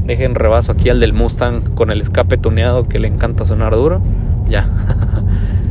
Dejen 0.04 0.34
rebaso 0.34 0.72
aquí 0.72 0.88
al 0.88 0.98
del 0.98 1.12
Mustang 1.12 1.74
con 1.74 1.90
el 1.90 2.00
escape 2.00 2.36
tuneado 2.36 2.88
que 2.88 2.98
le 2.98 3.06
encanta 3.06 3.44
sonar 3.44 3.74
duro. 3.74 4.02
Ya. 4.48 4.68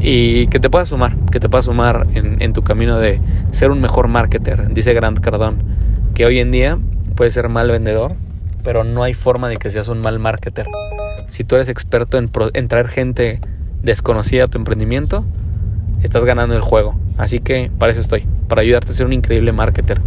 y 0.00 0.46
que 0.46 0.58
te 0.58 0.70
pueda 0.70 0.86
sumar, 0.86 1.14
que 1.30 1.40
te 1.40 1.48
pueda 1.48 1.62
sumar 1.62 2.06
en, 2.14 2.52
tu 2.52 2.62
camino 2.62 2.98
de 2.98 3.20
ser 3.50 3.70
un 3.70 3.80
mejor 3.80 4.08
marketer. 4.08 4.72
Dice 4.72 4.94
Grant 4.94 5.20
Cardone 5.20 5.58
que 6.14 6.24
hoy 6.24 6.38
en 6.38 6.50
día 6.50 6.78
puedes 7.14 7.34
ser 7.34 7.48
mal 7.48 7.70
vendedor, 7.70 8.14
pero 8.64 8.82
no 8.82 9.02
hay 9.02 9.14
forma 9.14 9.48
de 9.48 9.58
que 9.58 9.70
seas 9.70 9.88
un 9.88 10.00
mal 10.00 10.18
marketer. 10.18 10.66
Si 11.28 11.44
tú 11.44 11.54
eres 11.54 11.68
experto 11.68 12.18
en, 12.18 12.30
en 12.54 12.68
traer 12.68 12.88
gente 12.88 13.40
desconocida 13.82 14.44
a 14.44 14.48
tu 14.48 14.58
emprendimiento, 14.58 15.24
estás 16.02 16.24
ganando 16.24 16.56
el 16.56 16.62
juego. 16.62 16.98
Así 17.18 17.38
que 17.38 17.70
para 17.78 17.92
eso 17.92 18.00
estoy, 18.00 18.26
para 18.48 18.62
ayudarte 18.62 18.92
a 18.92 18.94
ser 18.94 19.06
un 19.06 19.12
increíble 19.12 19.52
marketer. 19.52 20.00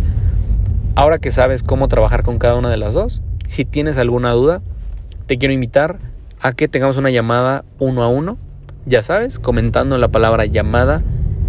Ahora 0.95 1.19
que 1.19 1.31
sabes 1.31 1.63
cómo 1.63 1.87
trabajar 1.87 2.23
con 2.23 2.39
cada 2.39 2.55
una 2.55 2.69
de 2.69 2.77
las 2.77 2.95
dos, 2.95 3.21
si 3.47 3.63
tienes 3.63 3.97
alguna 3.97 4.31
duda, 4.31 4.61
te 5.27 5.37
quiero 5.37 5.53
invitar 5.53 5.99
a 6.39 6.53
que 6.53 6.67
tengamos 6.67 6.97
una 6.97 7.09
llamada 7.11 7.63
uno 7.79 8.03
a 8.03 8.07
uno, 8.07 8.37
ya 8.85 9.01
sabes, 9.01 9.39
comentando 9.39 9.97
la 9.97 10.09
palabra 10.09 10.45
llamada 10.45 11.01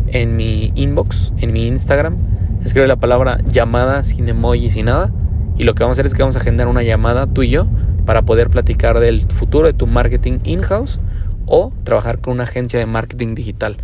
en 0.09 0.37
mi 0.37 0.73
inbox, 0.75 1.33
en 1.39 1.53
mi 1.53 1.67
Instagram. 1.67 2.17
Escribe 2.65 2.87
la 2.87 2.97
palabra 2.97 3.41
llamada 3.45 4.03
sin 4.05 4.29
emoji, 4.29 4.71
sin 4.71 4.87
nada. 4.87 5.13
Y 5.57 5.65
lo 5.65 5.75
que 5.75 5.83
vamos 5.83 5.99
a 5.99 6.01
hacer 6.01 6.07
es 6.07 6.15
que 6.15 6.23
vamos 6.23 6.37
a 6.37 6.41
agendar 6.41 6.69
una 6.69 6.83
llamada 6.83 7.27
tú 7.27 7.43
y 7.43 7.51
yo 7.51 7.67
para 8.07 8.23
poder 8.23 8.51
platicar 8.51 9.01
del 9.01 9.23
futuro 9.23 9.67
de 9.67 9.73
tu 9.73 9.87
marketing 9.87 10.39
in-house 10.45 11.01
o 11.47 11.73
trabajar 11.85 12.19
con 12.19 12.35
una 12.35 12.45
agencia 12.45 12.79
de 12.79 12.87
marketing 12.87 13.35
digital. 13.35 13.77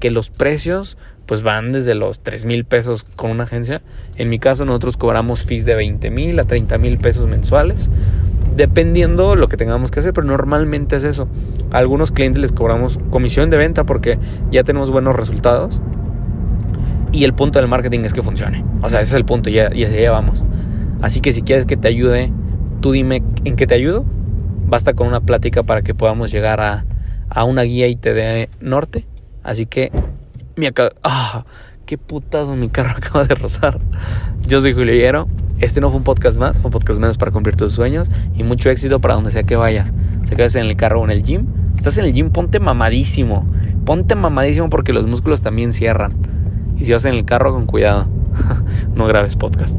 Que 0.00 0.10
los 0.10 0.30
precios 0.30 0.98
pues 1.26 1.42
van 1.42 1.72
desde 1.72 1.94
los 1.94 2.20
3 2.20 2.44
mil 2.44 2.64
pesos 2.64 3.04
con 3.16 3.30
una 3.30 3.44
agencia. 3.44 3.82
En 4.16 4.28
mi 4.28 4.38
caso 4.38 4.64
nosotros 4.64 4.96
cobramos 4.96 5.44
fees 5.44 5.64
de 5.64 5.74
20 5.74 6.10
mil 6.10 6.38
a 6.38 6.44
30 6.44 6.76
mil 6.78 6.98
pesos 6.98 7.26
mensuales, 7.26 7.90
dependiendo 8.56 9.34
lo 9.34 9.48
que 9.48 9.56
tengamos 9.56 9.90
que 9.90 10.00
hacer, 10.00 10.12
pero 10.12 10.26
normalmente 10.26 10.96
es 10.96 11.04
eso. 11.04 11.28
A 11.70 11.78
algunos 11.78 12.12
clientes 12.12 12.40
les 12.40 12.52
cobramos 12.52 12.98
comisión 13.10 13.50
de 13.50 13.56
venta 13.56 13.84
porque 13.84 14.18
ya 14.50 14.64
tenemos 14.64 14.90
buenos 14.90 15.16
resultados. 15.16 15.80
Y 17.12 17.24
el 17.24 17.34
punto 17.34 17.60
del 17.60 17.68
marketing 17.68 18.00
es 18.00 18.12
que 18.12 18.22
funcione. 18.22 18.64
O 18.82 18.88
sea, 18.88 19.00
ese 19.00 19.10
es 19.10 19.14
el 19.14 19.24
punto 19.24 19.50
y, 19.50 19.54
y 19.54 19.84
así 19.84 20.02
vamos. 20.06 20.44
Así 21.00 21.20
que 21.20 21.32
si 21.32 21.42
quieres 21.42 21.66
que 21.66 21.76
te 21.76 21.88
ayude, 21.88 22.32
tú 22.80 22.92
dime 22.92 23.22
en 23.44 23.56
qué 23.56 23.66
te 23.66 23.74
ayudo. 23.74 24.04
Basta 24.66 24.94
con 24.94 25.06
una 25.06 25.20
plática 25.20 25.62
para 25.62 25.82
que 25.82 25.94
podamos 25.94 26.32
llegar 26.32 26.60
a, 26.60 26.84
a 27.28 27.44
una 27.44 27.62
guía 27.62 27.88
y 27.88 27.96
te 27.96 28.14
dé 28.14 28.48
norte. 28.60 29.06
Así 29.42 29.66
que 29.66 29.92
mi 30.56 30.66
acá. 30.66 30.90
¡Ah! 31.02 31.44
¡Qué 31.86 31.98
putazo 31.98 32.56
mi 32.56 32.68
carro 32.68 32.90
acaba 32.96 33.24
de 33.24 33.34
rozar! 33.34 33.80
Yo 34.42 34.60
soy 34.60 34.72
Julio 34.72 34.94
Higuero. 34.94 35.28
Este 35.60 35.80
no 35.80 35.88
fue 35.88 35.98
un 35.98 36.04
podcast 36.04 36.38
más, 36.38 36.60
fue 36.60 36.68
un 36.68 36.72
podcast 36.72 37.00
menos 37.00 37.16
para 37.16 37.30
cumplir 37.30 37.56
tus 37.56 37.72
sueños. 37.72 38.10
Y 38.36 38.42
mucho 38.42 38.70
éxito 38.70 39.00
para 39.00 39.14
donde 39.14 39.30
sea 39.30 39.44
que 39.44 39.56
vayas. 39.56 39.92
Se 40.24 40.36
quedas 40.36 40.56
en 40.56 40.66
el 40.66 40.76
carro 40.76 41.00
o 41.00 41.04
en 41.04 41.10
el 41.10 41.22
gym. 41.22 41.46
Estás 41.74 41.98
en 41.98 42.04
el 42.06 42.12
gym, 42.12 42.30
ponte 42.30 42.60
mamadísimo. 42.60 43.46
Ponte 43.84 44.14
mamadísimo 44.14 44.68
porque 44.70 44.92
los 44.92 45.06
músculos 45.06 45.42
también 45.42 45.72
cierran. 45.72 46.14
Y 46.78 46.84
si 46.84 46.92
vas 46.92 47.04
en 47.04 47.14
el 47.14 47.24
carro, 47.24 47.52
con 47.52 47.66
cuidado. 47.66 48.06
no 48.94 49.06
grabes 49.06 49.36
podcast. 49.36 49.78